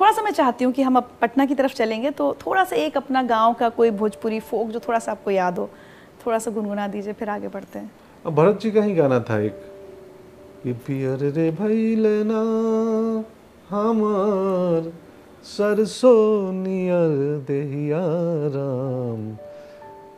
[0.00, 2.76] थोड़ा सा मैं चाहती हूँ कि हम अब पटना की तरफ़ चलेंगे तो थोड़ा सा
[2.76, 5.68] एक अपना गाँव का कोई भोजपुरी फोक जो थोड़ा सा आपको याद हो
[6.26, 9.62] थोड़ा सा गुनगुना दीजिए फिर आगे बढ़ते हैं। भरत जी का ही गाना था एक।
[10.86, 12.42] पियर रे भैलना
[13.68, 14.92] हमार।
[15.44, 17.98] सरसों नियर दहिया
[18.54, 19.36] राम।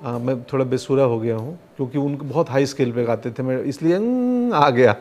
[0.05, 3.43] आ, मैं थोड़ा बेसुरा हो गया हूँ क्योंकि उनको बहुत हाई स्केल पे गाते थे
[3.43, 4.95] मैं इसलिए "अंग" आ गया।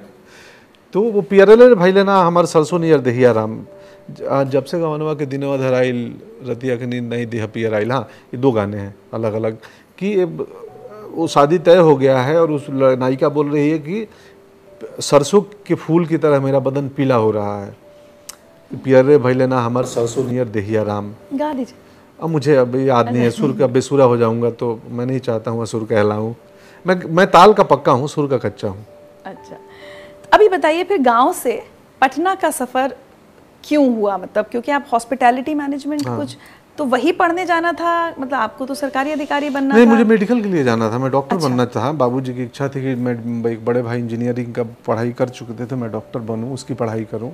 [0.94, 3.60] तो वो पियरले भाई लेना हमार सरसों नियर दहिया राम।
[4.50, 6.02] जब से गवनवा के दिनवा धराइल
[6.46, 8.02] रतिया के नींद नहीं देह पियर आइल हाँ
[8.34, 9.58] ये दो गाने हैं अलग अलग
[9.98, 14.08] कि वो शादी तय हो गया है और उस नायिका बोल रही है कि
[15.02, 17.85] सरसों के फूल की तरह मेरा बदन पीला हो रहा है।
[18.72, 21.78] पियर रे भैले ना हमार सरसों नियर देहिया राम। गा दीजिए।
[22.20, 25.52] अब मुझे अब याद नहीं है सुर का बेसुरा हो जाऊँगा तो मैं नहीं चाहता
[25.52, 26.34] हूँ सुर कहलाऊं।
[26.86, 28.86] मैं मैं ताल का पक्का हूँ सुर का कच्चा हूँ।
[29.26, 29.58] अच्छा।
[30.34, 31.62] अभी बताइए फिर गाँव से
[32.02, 32.96] पटना का सफ़र
[33.64, 34.18] क्यों हुआ?
[34.18, 36.38] मतलब क्योंकि आप हॉस्पिटैलिटी मैनेजमेंट हाँ। कुछ
[36.78, 38.10] तो वही पढ़ने जाना था?
[38.10, 41.12] मतलब आपको तो सरकारी अधिकारी बनना नहीं था। मुझे मेडिकल के लिए जाना था मैं
[41.12, 44.64] डॉक्टर अच्छा। बनना था। बाबूजी की इच्छा थी कि मैं एक बड़े भाई इंजीनियरिंग का
[44.88, 47.32] पढ़ाई कर चुके थे तो मैं डॉक्टर बनूं उसकी पढ़ाई करूँ।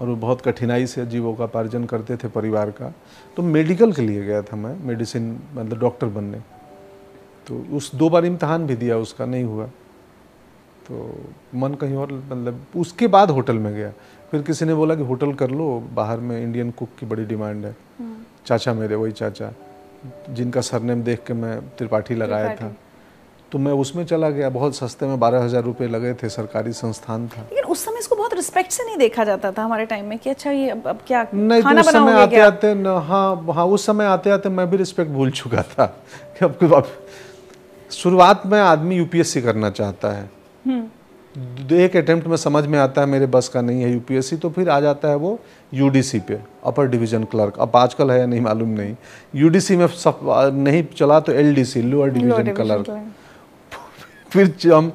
[0.00, 2.94] और वो बहुत कठिनाई से जीवों का जीवोपार्जन करते थे परिवार का।
[3.36, 6.38] तो मेडिकल के लिए गया था मैं मेडिसिन मतलब डॉक्टर बनने।
[7.46, 9.66] तो उस दो बार इम्तहान भी दिया उसका नहीं हुआ।
[10.88, 11.24] तो
[11.54, 13.92] मन कहीं और मतलब उसके बाद होटल में गया।
[14.30, 17.66] फिर किसी ने बोला कि होटल कर लो बाहर में इंडियन कुक की बड़ी डिमांड
[17.66, 17.76] है।
[18.46, 19.52] चाचा मेरे वही चाचा
[20.30, 22.76] जिनका सरनेम देख के मैं त्रिपाठी लगाया था।
[23.52, 27.26] तो मैं उसमें चला गया। बहुत सस्ते में बारह हज़ार रुपये लगे थे सरकारी संस्थान
[27.28, 30.18] था। लेकिन उस समय इसको बहुत रिस्पेक्ट से नहीं देखा जाता था हमारे टाइम में
[30.18, 32.72] कि अच्छा ये अब, अब क्या नहीं तो खाना उस समय आते क्या आते
[33.06, 35.86] हाँ हाँ उस समय आते आते मैं भी रिस्पेक्ट भूल चुका था
[36.38, 36.92] कि अब अब
[37.90, 40.28] शुरुआत में आदमी यूपीएससी करना चाहता है।
[41.78, 44.68] एक अटेम्प्ट में समझ में आता है मेरे बस का नहीं है यूपीएससी तो फिर
[44.70, 45.38] आ जाता है वो
[45.72, 48.94] यूडीसी पे अपर डिवीज़न क्लर्क अब आजकल है या नहीं मालूम नहीं।
[49.34, 50.20] यूडीसी में सब
[50.54, 52.90] नहीं चला तो एलडीसी लोअर डिवीज़न क्लर्क
[54.32, 54.92] फिर हम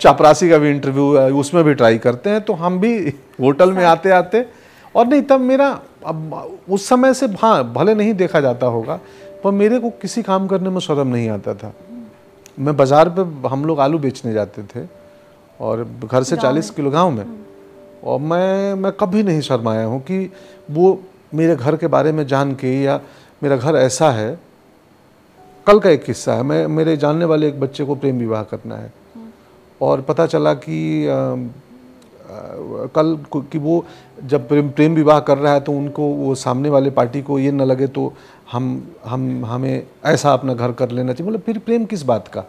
[0.00, 2.96] चापरासी का भी इंटरव्यू है उसमें भी ट्राई करते हैं तो हम भी
[3.40, 4.44] होटल में आते आते
[4.94, 5.68] और नहीं तब मेरा
[6.06, 8.98] अब उस समय से हाँ भले नहीं देखा जाता होगा
[9.44, 11.72] पर मेरे को किसी काम करने में शर्म नहीं आता था।
[12.58, 14.86] मैं बाज़ार पे हम लोग आलू बेचने जाते थे
[15.60, 17.24] और घर से चालीस किलो गाँव में।
[18.04, 20.18] और मैं मैं कभी नहीं शर्माया हूँ कि
[20.70, 20.98] वो
[21.34, 23.00] मेरे घर के बारे में जान के या
[23.42, 24.38] मेरा घर ऐसा है
[25.66, 28.76] कल का एक किस्सा है। मैं मेरे जानने वाले एक बच्चे को प्रेम विवाह करना
[28.76, 28.92] है।
[29.80, 31.12] और पता चला कि अ,
[32.94, 33.84] कल कि वो
[34.24, 37.50] जब प्रेम प्रेम विवाह कर रहा है तो उनको वो सामने वाले पार्टी को ये
[37.52, 38.12] न लगे तो
[38.52, 38.66] हम
[39.04, 42.44] हम हमें ऐसा अपना घर कर लेना चाहिए। मतलब फिर प्रेम किस बात का?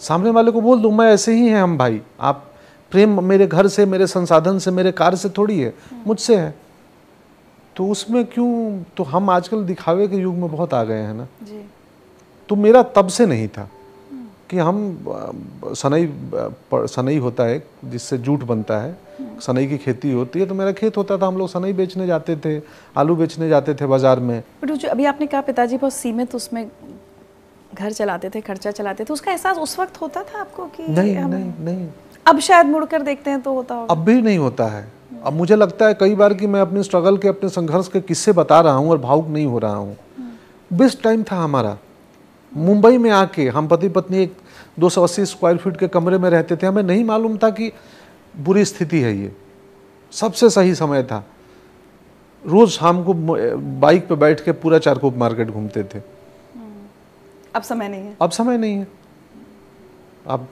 [0.00, 2.44] सामने वाले को बोल दो मैं ऐसे ही हैं हम भाई। आप
[2.92, 5.72] प्रेम मेरे घर से मेरे संसाधन से मेरे कार से थोड़ी है।
[6.06, 6.54] मुझसे है।
[7.76, 11.26] तो उसमें क्यों तो हम आजकल दिखावे के युग में बहुत आ गए हैं ना।
[11.42, 11.64] जी।
[12.48, 13.68] तो मेरा तब से नहीं था
[14.50, 14.76] कि हम
[15.76, 16.08] सनई
[16.74, 18.96] सनई होता है जिससे जूट बनता है
[19.40, 22.36] सनई की खेती होती है तो मेरा खेत होता था। हम लोग सनई बेचने जाते
[22.36, 22.62] थे
[22.96, 26.70] आलू बेचने जाते थे बाज़ार में। जो अभी आपने कहा पिताजी बहुत सीमित उसमें
[27.74, 31.16] घर चलाते थे खर्चा चलाते थे उसका एहसास उस वक्त होता था आपको कि नहीं
[31.16, 31.88] हम- नहीं। नहीं
[32.26, 34.92] अब शायद मुड़कर देखते हैं तो होता होगा। अब भी नहीं होता है।
[35.24, 38.32] अब मुझे लगता है कई बार कि मैं अपने स्ट्रगल के अपने संघर्ष के किस्से
[38.32, 39.96] बता रहा हूँ और भावुक नहीं हो रहा हूँ।
[40.72, 41.76] बेस्ट टाइम था हमारा।
[42.56, 44.36] मुंबई में आके हम पति पत्नी एक
[44.80, 47.72] 280 स्क्वायर फीट के कमरे में रहते थे हमें नहीं मालूम था कि
[48.36, 49.32] बुरी स्थिति है ये।
[50.12, 51.24] सबसे सही समय था।
[52.46, 53.14] रोज शाम को
[53.80, 55.98] बाइक पे बैठ के पूरा चारकोप मार्केट घूमते थे।
[57.54, 58.86] अब समय नहीं है। अब समय नहीं है।
[60.26, 60.48] अब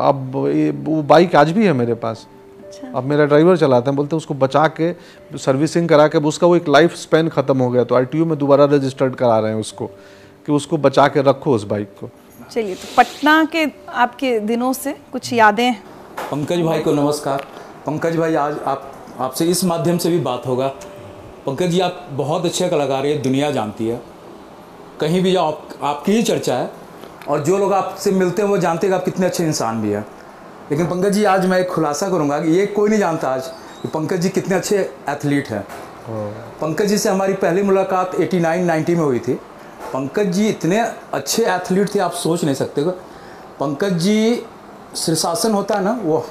[0.00, 2.26] अब ये वो बाइक आज भी है मेरे पास।
[2.64, 4.92] अच्छा। अब मेरा ड्राइवर चलाता है बोलते हैं उसको बचा के
[5.38, 8.64] सर्विसिंग करा के उसका वो एक लाइफ स्पेन खत्म हो गया तो आरटीयू में दोबारा
[8.64, 9.90] रजिस्टर्ड करा रहे हैं उसको।
[10.46, 12.08] कि उसको बचा के रखो उस बाइक को।
[12.50, 15.74] चलिए तो पटना के आपके दिनों से कुछ यादें
[16.30, 17.44] पंकज भाई को नमस्कार।
[17.86, 20.68] पंकज भाई आज आप आपसे इस माध्यम से भी बात होगा।
[21.46, 24.00] पंकज जी आप बहुत अच्छे कलाकार हैं दुनिया जानती है।
[25.00, 26.70] कहीं भी जाओ आप, आपकी ही चर्चा है।
[27.28, 29.90] और जो लोग आपसे मिलते हैं वो जानते हैं कि आप कितने अच्छे इंसान भी
[29.90, 30.06] हैं।
[30.70, 33.46] लेकिन पंकज जी आज मैं एक खुलासा करूँगा कि ये कोई नहीं जानता आज
[33.82, 34.78] कि पंकज जी कितने अच्छे
[35.08, 35.66] एथलीट हैं।
[36.60, 39.38] पंकज जी से हमारी पहली मुलाकात 89 90 में हुई थी।
[39.92, 40.80] पंकज जी इतने
[41.14, 42.82] अच्छे एथलीट थे, आप सोच नहीं सकते
[43.60, 44.44] पंकज जी
[44.96, 46.24] शीर्षासन होता है ना, वो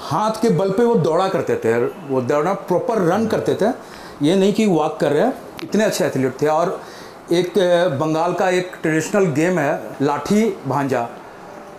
[0.00, 3.72] हाथ के बल पे वो दौड़ा करते थे, वो दौड़ा प्रॉपर रन करते थे।
[4.22, 6.80] ये नहीं कि वॉक कर रहे हैं, इतने अच्छे एथलीट थे। और
[7.32, 7.52] एक,
[8.00, 11.02] बंगाल का एक ट्रेडिशनल गेम है, लाठी भांजा।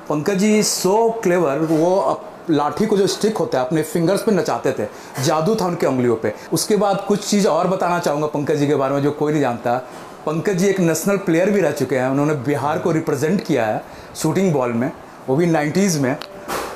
[0.10, 4.72] पंकज जी सो क्लेवर वो लाठी को जो स्टिक होता है, अपने फिंगर्स पे नचाते
[4.72, 4.88] थे।
[5.24, 8.76] जादू था उनके उंगलियों पे। उसके बाद कुछ चीज़ और बताना चाहूँगा पंकज जी के
[8.76, 9.82] बारे में, जो कोई नहीं जानता।
[10.28, 13.82] पंकज जी एक नेशनल प्लेयर भी रह चुके हैं। उन्होंने बिहार को रिप्रेजेंट किया है
[14.16, 14.92] शूटिंग बॉल में।
[15.28, 16.16] वो भी नाइन्टीज़ में।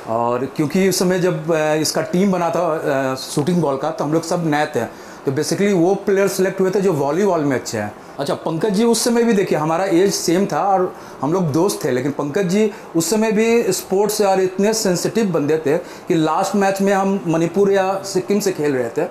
[0.08, 4.22] और क्योंकि उस समय जब इसका टीम बना था शूटिंग बॉल का तो हम लोग
[4.22, 4.84] सब नए थे।
[5.24, 8.84] तो बेसिकली वो प्लेयर सेलेक्ट हुए थे जो वॉलीबॉल में अच्छे हैं। अच्छा पंकज जी
[8.84, 12.48] उस समय भी देखिए, हमारा एज सेम था और हम लोग दोस्त थे, लेकिन पंकज
[12.48, 15.76] जी उस समय भी स्पोर्ट्स और इतने सेंसिटिव बंदे थे
[16.08, 19.08] कि लास्ट मैच में हम मणिपुर या सिक्किम से खेल रहे थे।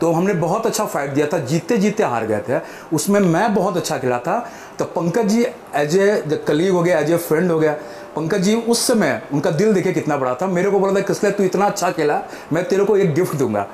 [0.00, 2.60] तो हमने बहुत अच्छा फाइट दिया था जीते जीते हार गए थे।
[2.92, 4.38] उसमें मैं बहुत अच्छा खेला था।
[4.78, 5.44] तो Pankaj ji
[5.74, 7.72] as a colleague हो गया एज ए फ्रेंड हो गया
[8.16, 11.30] पंकज जी उस समय उनका दिल देखे कितना बड़ा था। मेरे को बोला था किसले
[11.30, 12.22] तू इतना अच्छा खेला
[12.52, 13.66] मैं तेरे को एक गिफ्ट दूँगा।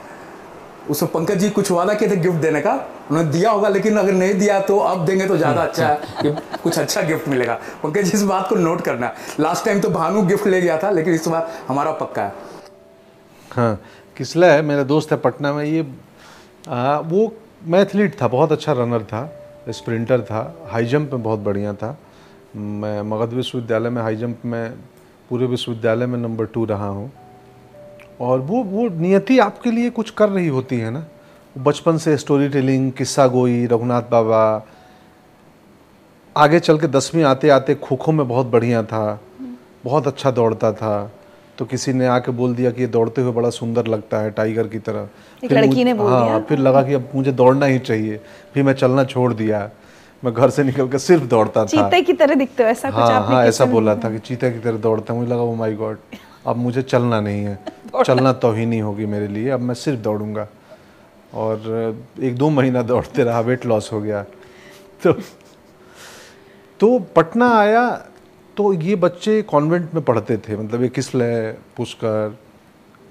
[0.91, 2.73] उसमें पंकज जी कुछ वादा किए थे गिफ्ट देने का।
[3.11, 6.31] उन्होंने दिया होगा लेकिन अगर नहीं दिया तो अब देंगे तो ज़्यादा अच्छा है कि
[6.63, 10.23] कुछ अच्छा गिफ्ट मिलेगा। पंकज जी इस बात को नोट करना। लास्ट टाइम तो भानु
[10.23, 12.33] गिफ्ट ले गया था लेकिन इस बार हमारा पक्का है।
[13.51, 13.79] हाँ
[14.17, 14.63] किसला है?
[14.63, 15.83] मेरा दोस्त है पटना में। ये
[16.69, 17.33] आ, वो
[17.65, 19.23] मैं एथलीट था बहुत अच्छा रनर था
[19.71, 20.41] स्प्रिंटर था
[20.71, 21.97] हाई जंप में बहुत बढ़िया था।
[22.57, 24.75] मैं मगध विश्वविद्यालय में हाई जंप में
[25.31, 27.11] पूरे विश्वविद्यालय में नंबर टू रहा हूँ।
[28.21, 31.05] और वो वो नियति आपके लिए कुछ कर रही होती है ना?
[31.59, 34.67] बचपन से स्टोरी टेलिंग किस्सा गोई रघुनाथ बाबा
[36.37, 39.21] आगे चल के दसवीं आते आते खो खो में बहुत बढ़िया था
[39.85, 41.13] बहुत अच्छा दौड़ता था।
[41.59, 44.69] तो किसी ने आके बोल दिया कि ये दौड़ते हुए बड़ा सुंदर लगता है टाइगर
[44.69, 45.01] की तरह।
[45.45, 46.39] एक फिर लड़की ने बोल हाँ, दिया?
[46.39, 48.21] फिर लगा कि अब मुझे दौड़ना ही चाहिए।
[48.55, 49.71] फिर मैं चलना छोड़ दिया।
[50.25, 53.01] मैं घर से निकल कर सिर्फ़ दौड़ता था। चीते की तरह दिखते हो ऐसा कुछ
[53.01, 55.55] हाँ आपने हाँ ऐसा बोला था कि चीते की तरह दौड़ता हूँ। मुझे लगा वो
[55.55, 55.99] माई गॉड
[56.47, 57.59] अब मुझे चलना नहीं है।
[58.05, 60.49] चलना तो ही नहीं होगी मेरे लिए। अब मैं सिर्फ़ दौड़ूँगा।
[61.35, 64.23] और एक दो महीना दौड़ते रहा वेट लॉस हो गया।
[65.05, 65.13] तो
[66.81, 68.07] तो पटना आया
[68.57, 72.39] तो ये बच्चे कॉन्वेंट में पढ़ते थे मतलब ये किसलय पुष्कर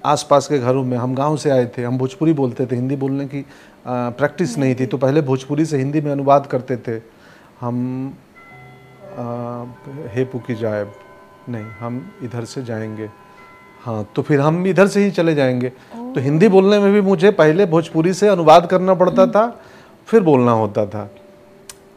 [0.05, 3.25] आसपास के घरों में हम गाँव से आए थे हम भोजपुरी बोलते थे हिंदी बोलने
[3.25, 3.45] की
[3.87, 7.01] प्रैक्टिस नहीं थी तो पहले भोजपुरी से हिंदी में अनुवाद करते थे।
[7.61, 8.15] हम
[9.17, 9.63] आ,
[10.13, 10.85] हे पुकी जाए
[11.49, 13.09] नहीं हम इधर से जाएँगे।
[13.83, 17.31] हाँ तो फिर हम इधर से ही चले जाएँगे। तो हिंदी बोलने में भी मुझे
[17.31, 19.45] पहले भोजपुरी से अनुवाद करना पड़ता था
[20.07, 21.09] फिर बोलना होता था।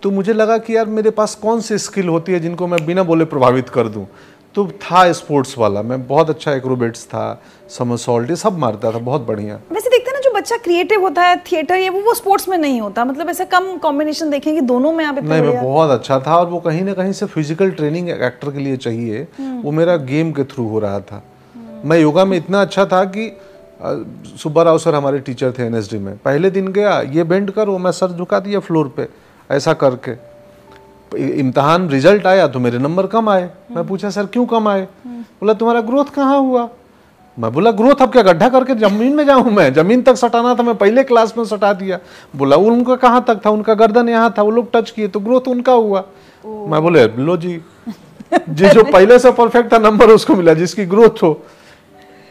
[0.05, 3.03] तो मुझे लगा कि यार मेरे पास कौन सी स्किल होती है जिनको मैं बिना
[3.03, 4.07] बोले प्रभावित कर दूँ?
[4.55, 7.23] तो था स्पोर्ट्स वाला। मैं बहुत अच्छा एक्रोबेट्स था
[7.71, 11.23] समरसॉल्ट ये सब मारता था बहुत बढ़िया। वैसे देखते हैं ना जो बच्चा क्रिएटिव होता
[11.23, 14.93] है थिएटर या वो वो स्पोर्ट्स में नहीं होता। मतलब ऐसा कम कॉम्बिनेशन देखेंगे दोनों
[14.93, 17.71] में आप इतने नहीं मैं बहुत अच्छा था और वो कहीं ना कहीं से फ़िज़िकल
[17.73, 21.23] ट्रेनिंग एक्टर के लिए चाहिए। वो मेरा गेम के थ्रू हो रहा था।
[21.85, 23.31] मैं योगा में इतना अच्छा था कि
[24.39, 27.93] सुब्बा राव सर हमारे टीचर थे एनएसडी में। पहले दिन गया ये बेंड करो मैं
[27.95, 29.09] सर झुका दिया फ्लोर पे।
[29.51, 30.13] ऐसा करके।
[31.41, 34.87] इम्तहान रिज़ल्ट आया तो मेरे नंबर कम आए। मैं पूछा सर क्यों कम आए?
[35.07, 36.69] बोला तुम्हारा ग्रोथ कहाँ हुआ?
[37.37, 39.73] मैं बोला ग्रोथ अब क्या गड्ढा करके ज़मीन में जाऊँ मैं?
[39.75, 41.99] ज़मीन तक सटाना था मैं पहले क्लास में सटा दिया।
[42.37, 43.51] बोला उनका कहाँ तक था?
[43.51, 46.05] उनका गर्दन यहाँ था वो लोग टच किए तो ग्रोथ उनका हुआ।
[46.45, 47.61] मैं बोले लो जी
[48.49, 51.33] जी जो पहले से परफेक्ट था नंबर उसको मिला जिसकी ग्रोथ हो।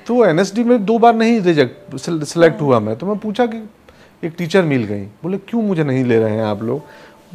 [0.08, 3.58] तो एनएसडी में दो बार नहीं रिजेक्ट सिलेक्ट हुआ मैं। तो मैं पूछा कि
[4.24, 6.82] एक टीचर मिल गई। बोले क्यों मुझे नहीं ले रहे हैं आप लोग?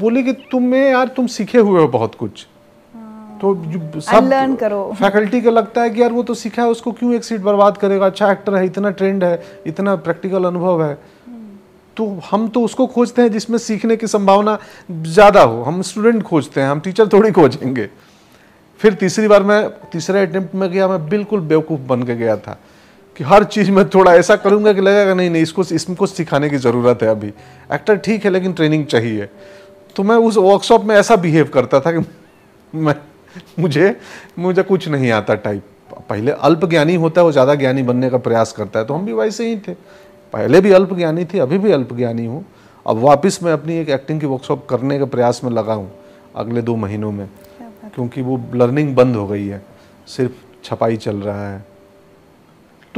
[0.01, 2.47] बोले कि तुम्हें यार तुम सीखे हुए हो बहुत कुछ।
[3.41, 3.55] तो
[4.01, 7.13] सब Unlearn करो। फैकल्टी को लगता है कि यार वो तो सीखा है उसको क्यों
[7.15, 8.07] एक सीट बर्बाद करेगा?
[8.07, 10.95] अच्छा एक्टर है इतना ट्रेंड है इतना प्रैक्टिकल अनुभव है।
[11.97, 14.59] तो हम तो उसको खोजते हैं जिसमें सीखने की संभावना
[14.91, 17.89] ज़्यादा हो। हम स्टूडेंट खोजते हैं हम टीचर थोड़ी खोजेंगे।
[18.81, 22.59] फिर तीसरी बार मैं तीसरे अटेम्प्ट में गया मैं बिल्कुल बेवकूफ़ बन के गया था।
[23.19, 26.57] कि हर चीज़ में थोड़ा ऐसा करूँगा कि लगेगा नहीं नहीं इसको इसको सिखाने की
[26.57, 27.33] ज़रूरत है अभी।
[27.73, 29.29] एक्टर ठीक है लेकिन ट्रेनिंग चाहिए।
[29.97, 32.05] तो मैं उस वर्कशॉप में ऐसा बिहेव करता था कि
[32.75, 32.95] मैं
[33.59, 33.97] मुझे
[34.39, 35.63] मुझे कुछ नहीं आता टाइप
[36.09, 39.07] पहले अल्प ज्ञानी होता है वो ज़्यादा ज्ञानी बनने का प्रयास करता है। तो हम
[39.07, 39.75] भी वैसे ही थे।
[40.33, 42.45] पहले भी अल्प ज्ञानी थे अभी भी अल्प ज्ञानी हूँ।
[42.87, 45.91] अब वापस मैं अपनी एक एक्टिंग की वर्कशॉप करने के प्रयास में लगा हूँ
[46.37, 47.29] अगले दो महीनों में।
[47.95, 49.63] क्योंकि वो लर्निंग बंद हो गई है।
[50.07, 50.33] सिर्फ़
[50.65, 51.65] छपाई चल रहा है।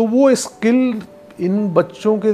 [0.01, 1.03] तो वो स्किल
[1.41, 2.33] इन बच्चों के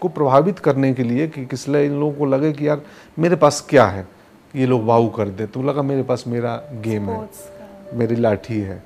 [0.00, 2.82] को प्रभावित करने के लिए कि किसलिए इन लोगों को लगे कि यार
[3.18, 4.08] मेरे पास क्या है?
[4.56, 7.28] ये लोग वाऊ कर दे। तो लगा मेरे पास मेरा गेम है
[7.94, 8.82] मेरी लाठी है।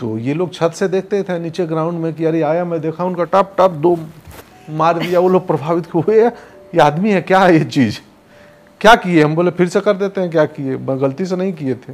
[0.00, 3.04] तो ये लोग छत से देखते थे नीचे ग्राउंड में कि अरे आया मैं देखा
[3.04, 3.98] उनका टप टप दो
[4.70, 7.98] मार दिया वो लोग प्रभावित हुए। ये आदमी है क्या है ये चीज़?
[8.80, 9.34] क्या किए हम?
[9.34, 10.76] बोले फिर से कर देते हैं क्या किए?
[10.76, 11.92] गलती से नहीं किए थे।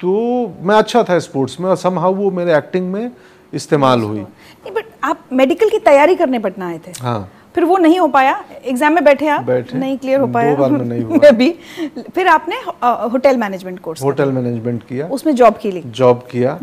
[0.00, 0.12] तो
[0.60, 3.12] मैं अच्छा था स्पोर्ट्स में और समहाउ वो मेरे एक्टिंग में
[3.52, 7.76] इस्तेमाल हुई। नहीं बट आप मेडिकल की तैयारी करने पटना आए थे। हाँ। फिर वो
[7.76, 10.84] नहीं हो पाया। एग्ज़ाम में बैठे आप। बैठे। नहीं क्लियर हो दो पाया। बार में
[10.84, 11.50] नहीं हुआ। भी
[12.14, 12.56] फिर आपने
[13.12, 16.58] hotel management course hotel management किया। उसमें जॉब की ली। जॉब किया।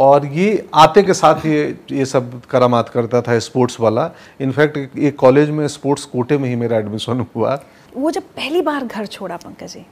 [0.00, 4.10] और ये आते के साथ ये ये सब करामात करता था स्पोर्ट्स वाला।
[4.40, 7.58] इनफैक्ट एक कॉलेज में स्पोर्ट्स कोटे में ही मेरा एडमिशन हुआ।
[7.96, 9.84] वो जब पहली बार घर छोड़ा पंकज जी।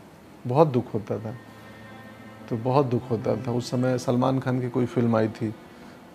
[0.46, 1.34] बहुत दुख होता था।
[2.50, 5.52] तो बहुत दुख होता था। उस समय सलमान खान की कोई फ़िल्म आई थी।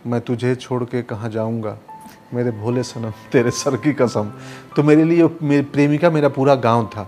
[0.06, 1.78] मैं तुझे छोड़ के कहाँ जाऊँगा?
[2.34, 4.32] मेरे भोले सनम तेरे सर की कसम।
[4.76, 7.08] तो मेरे लिए मेरी प्रेमिका मेरा पूरा गाँव था।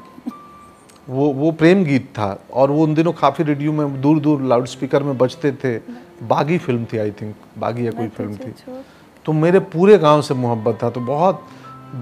[1.09, 4.65] वो वो प्रेम गीत था और वो उन दिनों काफ़ी रेडियो में दूर दूर लाउड
[4.65, 5.77] स्पीकर में बजते थे।
[6.23, 8.53] बागी फ़िल्म थी आई थिंक बागी या कोई फ़िल्म थी।
[9.25, 11.43] तो मेरे पूरे गाँव से मोहब्बत था। तो बहुत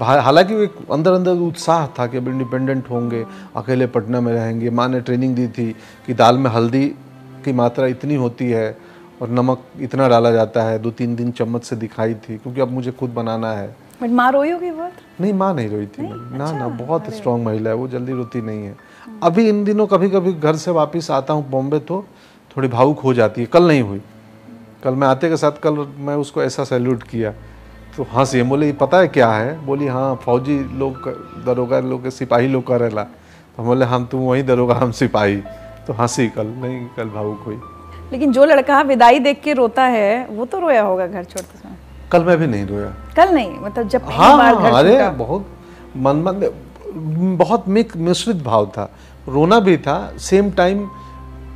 [0.01, 3.25] हालाँकि एक अंदर अंदर उत्साह था कि अब इंडिपेंडेंट होंगे
[3.55, 5.71] अकेले पटना में रहेंगे। माँ ने ट्रेनिंग दी थी
[6.07, 6.87] कि दाल में हल्दी
[7.45, 8.77] की मात्रा इतनी होती है
[9.21, 12.71] और नमक इतना डाला जाता है दो तीन दिन चम्मच से दिखाई थी क्योंकि अब
[12.71, 14.91] मुझे खुद बनाना है। बट माँ रोई होगी बहुत?
[15.21, 18.13] नहीं माँ नहीं रोई थी मेरी ना अच्छा, ना बहुत स्ट्रांग महिला है वो जल्दी
[18.13, 18.75] रोती नहीं है।
[19.23, 22.05] अभी इन दिनों कभी कभी घर से वापस आता हूँ बॉम्बे तो
[22.57, 24.01] थोड़ी भावुक हो जाती है कल नहीं हुई।
[24.83, 27.31] कल मैं आते के साथ कल मैं उसको ऐसा सैल्यूट किया।
[27.97, 29.65] तो हाँ हँसी बोले पता है क्या है?
[29.65, 31.09] बोली हाँ फौजी लोग
[31.45, 35.37] दरोगा लोग सिपाही लोग कर करेला तो हम बोले हम तुम वही दरोगा हम सिपाही।
[35.87, 37.59] तो हँसी कल नहीं कल भावुक हुई।
[38.11, 41.75] लेकिन जो लड़का विदाई देख के रोता है वो तो रोया होगा घर छोड़ते समय
[42.11, 45.47] कल मैं भी नहीं रोया। कल नहीं मतलब जब हाँ बार घर अरे बहुत
[45.97, 46.49] मन मन
[47.37, 48.89] बहुत मिश्रित भाव था।
[49.27, 50.87] रोना भी था सेम टाइम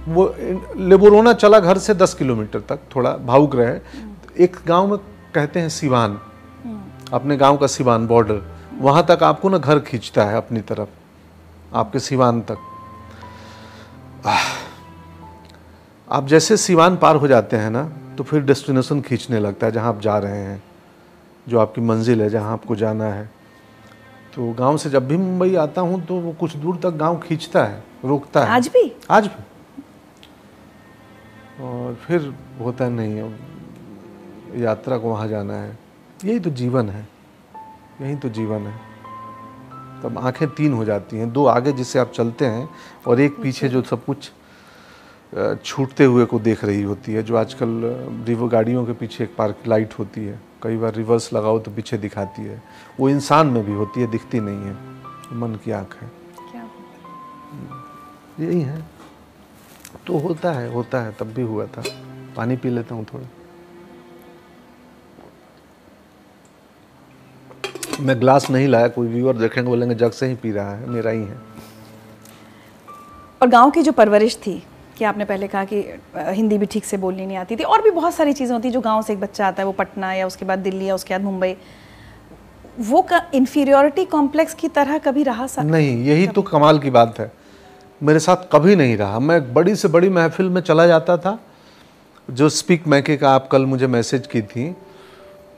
[0.07, 0.33] वो
[0.77, 4.97] लेबो रोना चला घर से दस किलोमीटर तक थोड़ा भावुक रहे। एक गाँव में
[5.35, 6.19] कहते हैं सिवान।
[7.13, 8.41] अपने गाँव का सिवान बॉर्डर
[8.79, 12.57] वहाँ तक आपको ना घर खींचता है अपनी तरफ़ आपके सिवान तक।
[16.11, 17.83] आप जैसे सिवान पार हो जाते हैं ना
[18.17, 20.63] तो फिर डेस्टिनेशन खींचने लगता है जहाँ आप जा रहे हैं
[21.47, 23.25] जो आपकी मंजिल है जहाँ आपको जाना है।
[24.35, 27.63] तो गाँव से जब भी मुंबई आता हूँ तो वो कुछ दूर तक गाँव खींचता
[27.65, 28.91] है रोकता है। आज भी?
[29.11, 29.43] आज भी।
[31.63, 33.39] और फिर होता नहीं अब
[34.55, 35.77] यात्रा को वहाँ जाना है।
[36.25, 37.07] यही तो जीवन है
[38.01, 38.73] यही तो जीवन है।
[40.03, 42.69] तब आँखें तीन हो जाती हैं दो आगे जिससे आप चलते हैं
[43.07, 44.31] और एक पीछे जो सब कुछ
[45.33, 47.81] छूटते हुए को देख रही होती है जो आजकल
[48.27, 51.97] रिवर गाड़ियों के पीछे एक पार्क लाइट होती है कई बार रिवर्स लगाओ तो पीछे
[51.97, 52.61] दिखाती है।
[52.99, 54.73] वो इंसान में भी होती है दिखती नहीं है।
[55.39, 56.09] मन की आँख है।
[56.41, 56.63] क्या
[58.39, 58.85] यही है।
[60.07, 61.83] तो होता है होता है तब भी हुआ था।
[62.35, 63.27] पानी पी लेता हूँ थोड़ा।
[68.01, 71.11] मैं ग्लास नहीं लाया कोई व्यूअर देखेंगे बोलेंगे जग से ही पी रहा है मेरा
[71.11, 71.37] ही है।
[73.41, 74.63] और गाँव की जो परवरिश थी
[74.99, 75.77] कि आपने पहले कहा कि
[76.35, 78.73] हिंदी भी ठीक से बोलनी नहीं आती थी। और भी बहुत सारी चीज़ें होती हैं
[78.73, 81.13] जो गाँव से एक बच्चा आता है वो पटना या उसके बाद दिल्ली या उसके
[81.13, 81.55] बाद मुंबई।
[82.81, 85.63] वो इन्फीरियोरिटी कॉम्प्लेक्स की तरह कभी रहा सा?
[85.63, 87.31] नहीं यही तो कमाल की बात है।
[88.01, 91.37] मेरे साथ कभी नहीं रहा। मैं बड़ी से बड़ी महफिल में चला जाता था
[92.29, 94.69] जो स्पीक मैके का आप कल मुझे मैसेज की थी।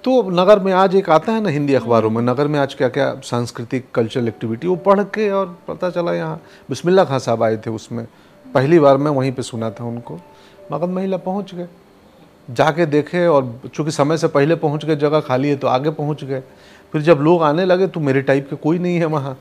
[0.03, 2.89] तो नगर में आज एक आता है ना हिंदी अखबारों में नगर में आज क्या
[2.89, 7.57] क्या सांस्कृतिक कल्चरल एक्टिविटी वो पढ़ के और पता चला यहाँ बिस्मिल्ला खां साहब आए
[7.57, 8.05] थे उसमें।
[8.53, 10.19] पहली बार मैं वहीं पे सुना था उनको।
[10.71, 11.67] मगध महिला पहुँच गए।
[12.49, 16.23] जाके देखे और चूँकि समय से पहले पहुँच गए जगह खाली है तो आगे पहुँच
[16.23, 16.41] गए।
[16.93, 19.37] फिर जब लोग आने लगे तो मेरे टाइप के कोई नहीं है वहाँ।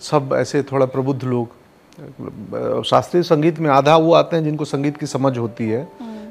[0.00, 5.06] सब ऐसे थोड़ा प्रबुद्ध लोग। शास्त्रीय संगीत में आधा वो आते हैं जिनको संगीत की
[5.06, 5.88] समझ होती है।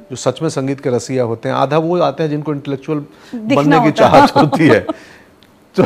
[0.10, 3.04] जो सच में संगीत के रसिया होते हैं। आधा वो आते हैं जिनको इंटेलेक्चुअल
[3.36, 4.80] बनने की चाहत होती है।
[5.76, 5.84] तो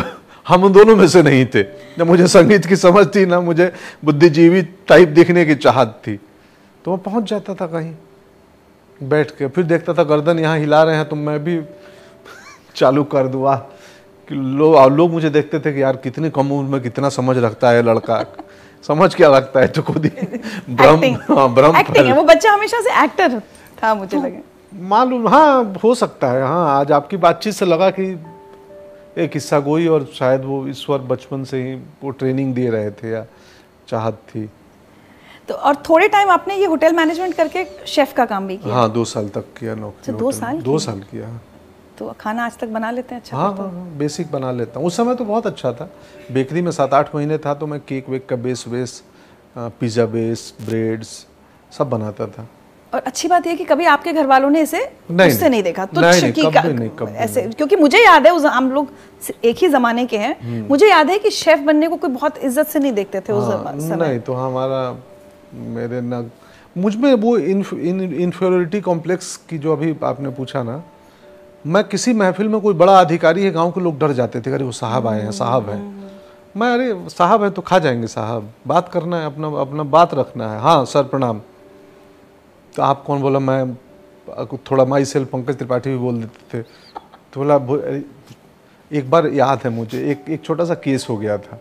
[0.47, 1.63] हम उन दोनों में से नहीं थे।
[1.97, 3.71] जब मुझे संगीत की समझ थी ना मुझे
[4.05, 6.19] बुद्धिजीवी टाइप दिखने की चाहत थी।
[6.85, 7.93] तो मैं पहुँच जाता था कहीं
[9.09, 11.61] बैठ के। फिर देखता था गर्दन यहाँ हिला रहे हैं तो मैं भी
[12.75, 13.55] चालू कर दूँ।
[14.29, 17.69] कि लोग लोग मुझे देखते थे कि यार कितनी कम उम्र में कितना समझ रखता
[17.69, 18.23] है लड़का।
[18.87, 19.67] समझ क्या रखता है?
[19.67, 20.11] तो खुद ही
[22.07, 23.39] है वो बच्चा हमेशा से एक्टर
[23.83, 24.39] था मुझे तो, लगे।
[24.81, 28.25] मालूम हाँ हो सकता है हाँ आज आपकी बातचीत से लगा कि
[29.17, 33.11] एक हिस्सा गोई और शायद वो ईश्वर बचपन से ही वो ट्रेनिंग दे रहे थे
[33.11, 33.25] या
[33.87, 34.49] चाहत थी।
[35.49, 38.91] तो और थोड़े टाइम आपने ये होटल मैनेजमेंट करके शेफ का काम भी किया। हाँ
[38.91, 41.29] दो साल तक किया नौकरी अच्छा, दो साल दो साल किया।
[41.99, 43.21] तो खाना आज तक बना लेते हैं?
[43.21, 45.89] अच्छा हाँ हाँ हाँ बेसिक बना लेता हूँ। उस समय तो बहुत अच्छा था।
[46.31, 49.01] बेकरी में सात आठ महीने था तो मैं केक वेक का बेस वेस
[49.55, 51.25] पिज़्ज़ा बेस ब्रेड्स
[51.71, 52.47] सब बनाता था।
[52.93, 54.79] और अच्छी बात यह कि कभी आपके घर वालों ने इसे
[55.11, 58.27] नहीं, उससे नहीं। देखा। नहीं, तुच्छ नहीं, कभी नहीं, कभी ऐसे नहीं। क्योंकि मुझे याद
[58.27, 58.91] है उस हम लोग
[59.43, 62.37] एक ही जमाने के हैं। हम्म। मुझे याद है कि शेफ बनने को कोई बहुत
[62.39, 64.81] इज़्ज़त से नहीं देखते थे उस हाँ, समय। नहीं तो हमारा
[65.53, 66.29] मेरे न,
[66.75, 70.81] मुझमें वो इन्फेरियोरिटी कॉम्प्लेक्स की जो अभी आपने पूछा ना,
[71.65, 74.63] मैं किसी महफिल में कोई बड़ा अधिकारी है, गाँव के लोग डर जाते थे, अरे
[74.65, 75.81] वो साहब आए हैं, साहब हैं।
[76.55, 80.51] मैं, अरे साहब है तो खा जाएँगे साहब, बात करना है, अपना अपना बात रखना
[80.51, 81.41] है। हाँ सर, प्रणाम।
[82.75, 83.75] तो आप कौन बोला, मैं
[84.65, 86.63] थोड़ा माई सेल्फ पंकज त्रिपाठी भी बोल देते थे।
[87.33, 87.55] तो बोला
[88.91, 91.59] एक बार याद है मुझे, एक एक छोटा सा केस हो गया था।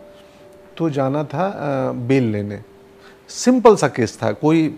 [0.77, 2.61] तो जाना था बेल लेने।
[3.29, 4.73] सिंपल सा केस था कोई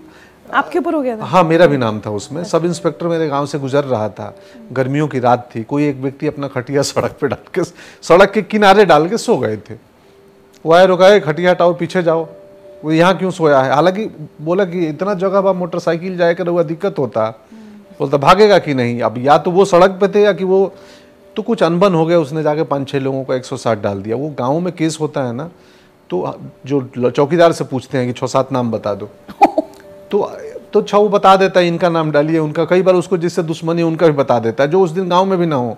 [0.54, 1.26] आपके ऊपर हो गया था?
[1.26, 4.36] हाँ मेरा भी नाम था उसमें। सब इंस्पेक्टर मेरे गाँव से गुजर रहा था।
[4.74, 8.42] गर्मियों की रात थी कोई एक व्यक्ति अपना खटिया सड़क पे डाल के सड़क के
[8.42, 9.76] किनारे डाल के सो गए थे।
[10.66, 12.28] वो आए रुकाए खटिया हटाओ पीछे जाओ।
[12.84, 13.74] वो यहाँ क्यों सोया है?
[13.74, 14.06] हालाँकि
[14.42, 17.30] बोला कि इतना जगह बा मोटरसाइकिल जाए कर हुआ दिक्कत होता।
[18.00, 19.02] बोलता भागेगा कि नहीं?
[19.02, 20.74] अब या तो वो सड़क पे थे या कि वो
[21.36, 24.30] तो कुछ अनबन हो गया उसने जाके पाँच छः लोगों को 160 डाल दिया। वो
[24.40, 25.50] गाँव में केस होता है ना
[26.10, 29.06] तो जो चौकीदार से पूछते हैं कि छः सात नाम बता दो।
[30.12, 30.30] तो
[30.74, 33.82] तो अच्छा वो बता देता है इनका नाम डालिए उनका कई बार उसको जिससे दुश्मनी
[33.82, 35.78] है, उनका भी बता देता है जो उस दिन गाँव में भी ना हो।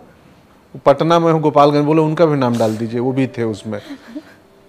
[0.85, 3.79] पटना में हो गोपालगंज बोले उनका भी नाम डाल दीजिए वो भी थे उसमें।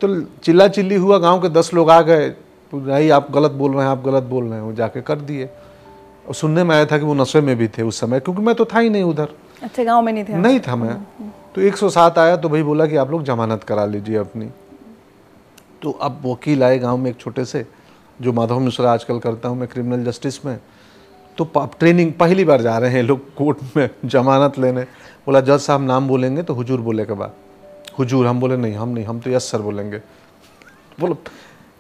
[0.00, 3.72] तो चिल्ला चिल्ली हुआ गाँव के दस लोग आ गए। तो नहीं आप गलत बोल
[3.72, 5.48] रहे हैं आप गलत बोल रहे हैं वो जाके कर दिए।
[6.28, 8.54] और सुनने में आया था कि वो नशे में भी थे उस समय क्योंकि मैं
[8.54, 9.28] तो था ही नहीं उधर।
[9.62, 10.94] अच्छा गाँव में नहीं था नहीं था मैं।
[11.54, 14.50] तो 107 आया तो भाई बोला कि आप लोग जमानत करा लीजिए अपनी।
[15.83, 17.64] तो अब वकील आए गाँव में एक छोटे से,
[18.20, 20.59] जो माधव मिश्रा आजकल करता हूँ मैं क्रिमिनल जस्टिस में
[21.39, 21.45] तो
[21.79, 24.83] ट्रेनिंग पहली बार जा रहे हैं लोग कोर्ट में जमानत लेने।
[25.26, 27.33] बोला, जज साहब नाम बोलेंगे तो हुजूर बोले के बाद।
[27.99, 28.26] हुजूर?
[28.26, 29.99] हम बोले, नहीं, हम नहीं, हम तो यस सर बोलेंगे।
[31.01, 31.18] बोलो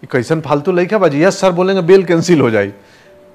[0.02, 1.22] कैसन फालतू लई क्या बाजी?
[1.24, 2.72] यस सर बोलेंगे, बेल कैंसिल हो जाएगी।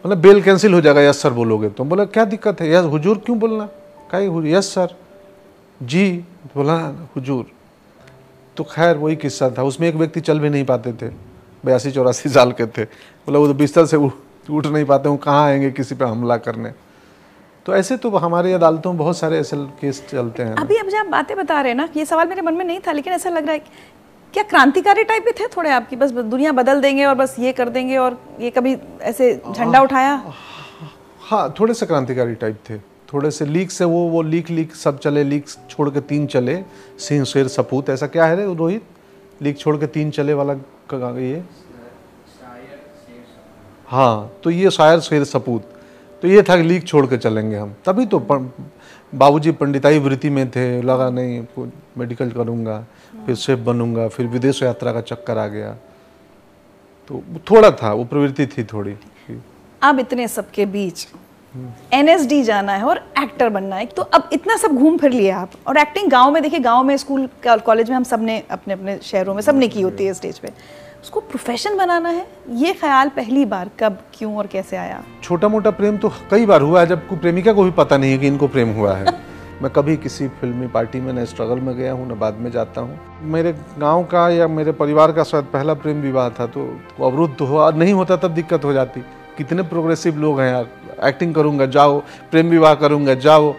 [0.05, 2.71] बोला, बेल कैंसिल हो जाएगा, यस सर बोलोगे तो। बोला, क्या दिक्कत है?
[2.73, 3.65] यस, हुजूर क्यों बोलना?
[4.11, 4.95] कहीं यस सर।
[5.83, 6.11] जी।
[6.55, 6.77] बोला,
[7.15, 7.45] हुजूर।
[8.57, 11.07] तो खैर वही किस्सा था। उसमें एक व्यक्ति चल भी नहीं पाते थे।
[11.63, 15.45] बयासी चौरासी साल के थे। बोला वो तो बिस्तर से उठ नहीं पाते वो कहाँ
[15.45, 16.71] आएँगे किसी पे हमला करने?
[17.65, 20.97] तो ऐसे तो हमारी अदालतों में बहुत सारे ऐसे केस चलते हैं। अभी अब जब
[20.97, 23.29] आप बातें बता रहे हैं ना ये सवाल मेरे मन में नहीं था लेकिन ऐसा
[23.29, 23.59] लग रहा है
[24.33, 25.95] क्या क्रांतिकारी टाइप भी थे थोड़े आपकी?
[25.95, 30.23] बस दुनिया बदल देंगे और बस ये कर देंगे और ये कभी ऐसे झंडा उठाया?
[31.21, 32.77] हाँ थोड़े से क्रांतिकारी टाइप थे।
[33.13, 36.57] थोड़े से लीक से वो वो लीक लीक सब चले लीक छोड़ के तीन चले।
[36.99, 38.83] सिंह, शेर, सपूत, ऐसा क्या है रे रोहित?
[39.41, 40.53] लीक छोड़ के तीन चले वाला
[40.93, 41.43] ये?
[43.87, 45.69] हाँ तो ये शायर, शेर, सपूत।
[46.23, 50.49] तो ये था कि लीक छोड़ के चलेंगे हम। तभी तो बाबूजी पंडिताई वृत्ति में
[50.51, 51.43] थे, लगा नहीं
[51.97, 52.79] मेडिकल करूँगा,
[53.25, 55.73] फिर शेफ बनूँगा, फिर विदेश यात्रा का चक्कर आ गया।
[57.09, 58.95] तो थोड़ा था, वो प्रवृत्ति थी थोड़ी।
[59.81, 61.07] अब इतने सबके बीच
[61.93, 65.51] एनएसडी जाना है और एक्टर बनना है। तो अब इतना सब घूम फिर लिया आप।
[65.67, 69.33] और एक्टिंग गाँव में देखिए गाँव में स्कूल कॉलेज में हम सबने अपने अपने शहरों
[69.35, 70.51] में सबने की होती है स्टेज पे।
[71.01, 75.03] उसको प्रोफेशन बनाना है। ये ख्याल पहली बार कब क्यों और कैसे आया?
[75.23, 78.17] छोटा मोटा प्रेम तो कई बार हुआ है जब प्रेमिका को भी पता नहीं है
[78.17, 79.13] कि इनको प्रेम हुआ है।
[79.61, 82.81] मैं कभी किसी फिल्मी पार्टी में न स्ट्रगल में गया हूँ न बाद में जाता
[82.81, 82.99] हूँ।
[83.31, 86.65] मेरे गाँव का या मेरे परिवार का शायद पहला प्रेम विवाह था तो
[87.01, 89.01] अवरुद्ध हुआ। नहीं होता तब दिक्कत हो जाती।
[89.37, 90.67] कितने प्रोग्रेसिव लोग हैं यार।
[91.03, 91.99] एक्टिंग करूँगा जाओ
[92.31, 93.51] प्रेम विवाह करूँगा जाओ।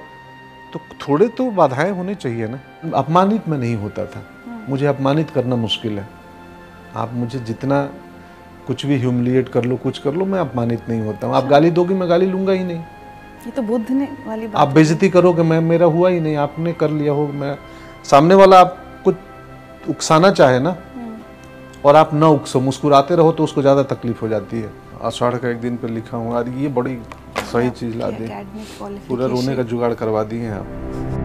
[0.72, 2.60] तो थोड़े तो बाधाएँ होने चाहिए ना।
[2.94, 4.22] अपमानित मैं नहीं होता था।
[4.68, 6.08] मुझे अपमानित करना मुश्किल है।
[6.96, 7.82] आप मुझे जितना
[8.66, 11.70] कुछ भी ह्यूमिलिएट कर लो कुछ कर लो मैं अपमानित नहीं होता हूँ। आप गाली
[11.70, 15.42] दोगे मैं गाली लूँगा ही नहीं। ये तो बुद्ध ने वाली बात आप बेइज्जती करोगे
[15.42, 17.56] मैं मेरा हुआ ही नहीं। आपने कर लिया हो मैं
[18.04, 19.16] सामने वाला आप कुछ
[19.88, 20.76] उकसाना चाहे ना
[21.84, 24.70] और आप ना उकसो मुस्कुराते रहो तो उसको ज़्यादा तकलीफ़ हो जाती है।
[25.02, 26.94] आषाढ़ का एक दिन पर लिखा हुआ ये बड़ी
[27.42, 28.26] सही चीज़ ला दी।
[29.08, 31.23] पूरा रोने का जुगाड़ करवा दिए हैं आप।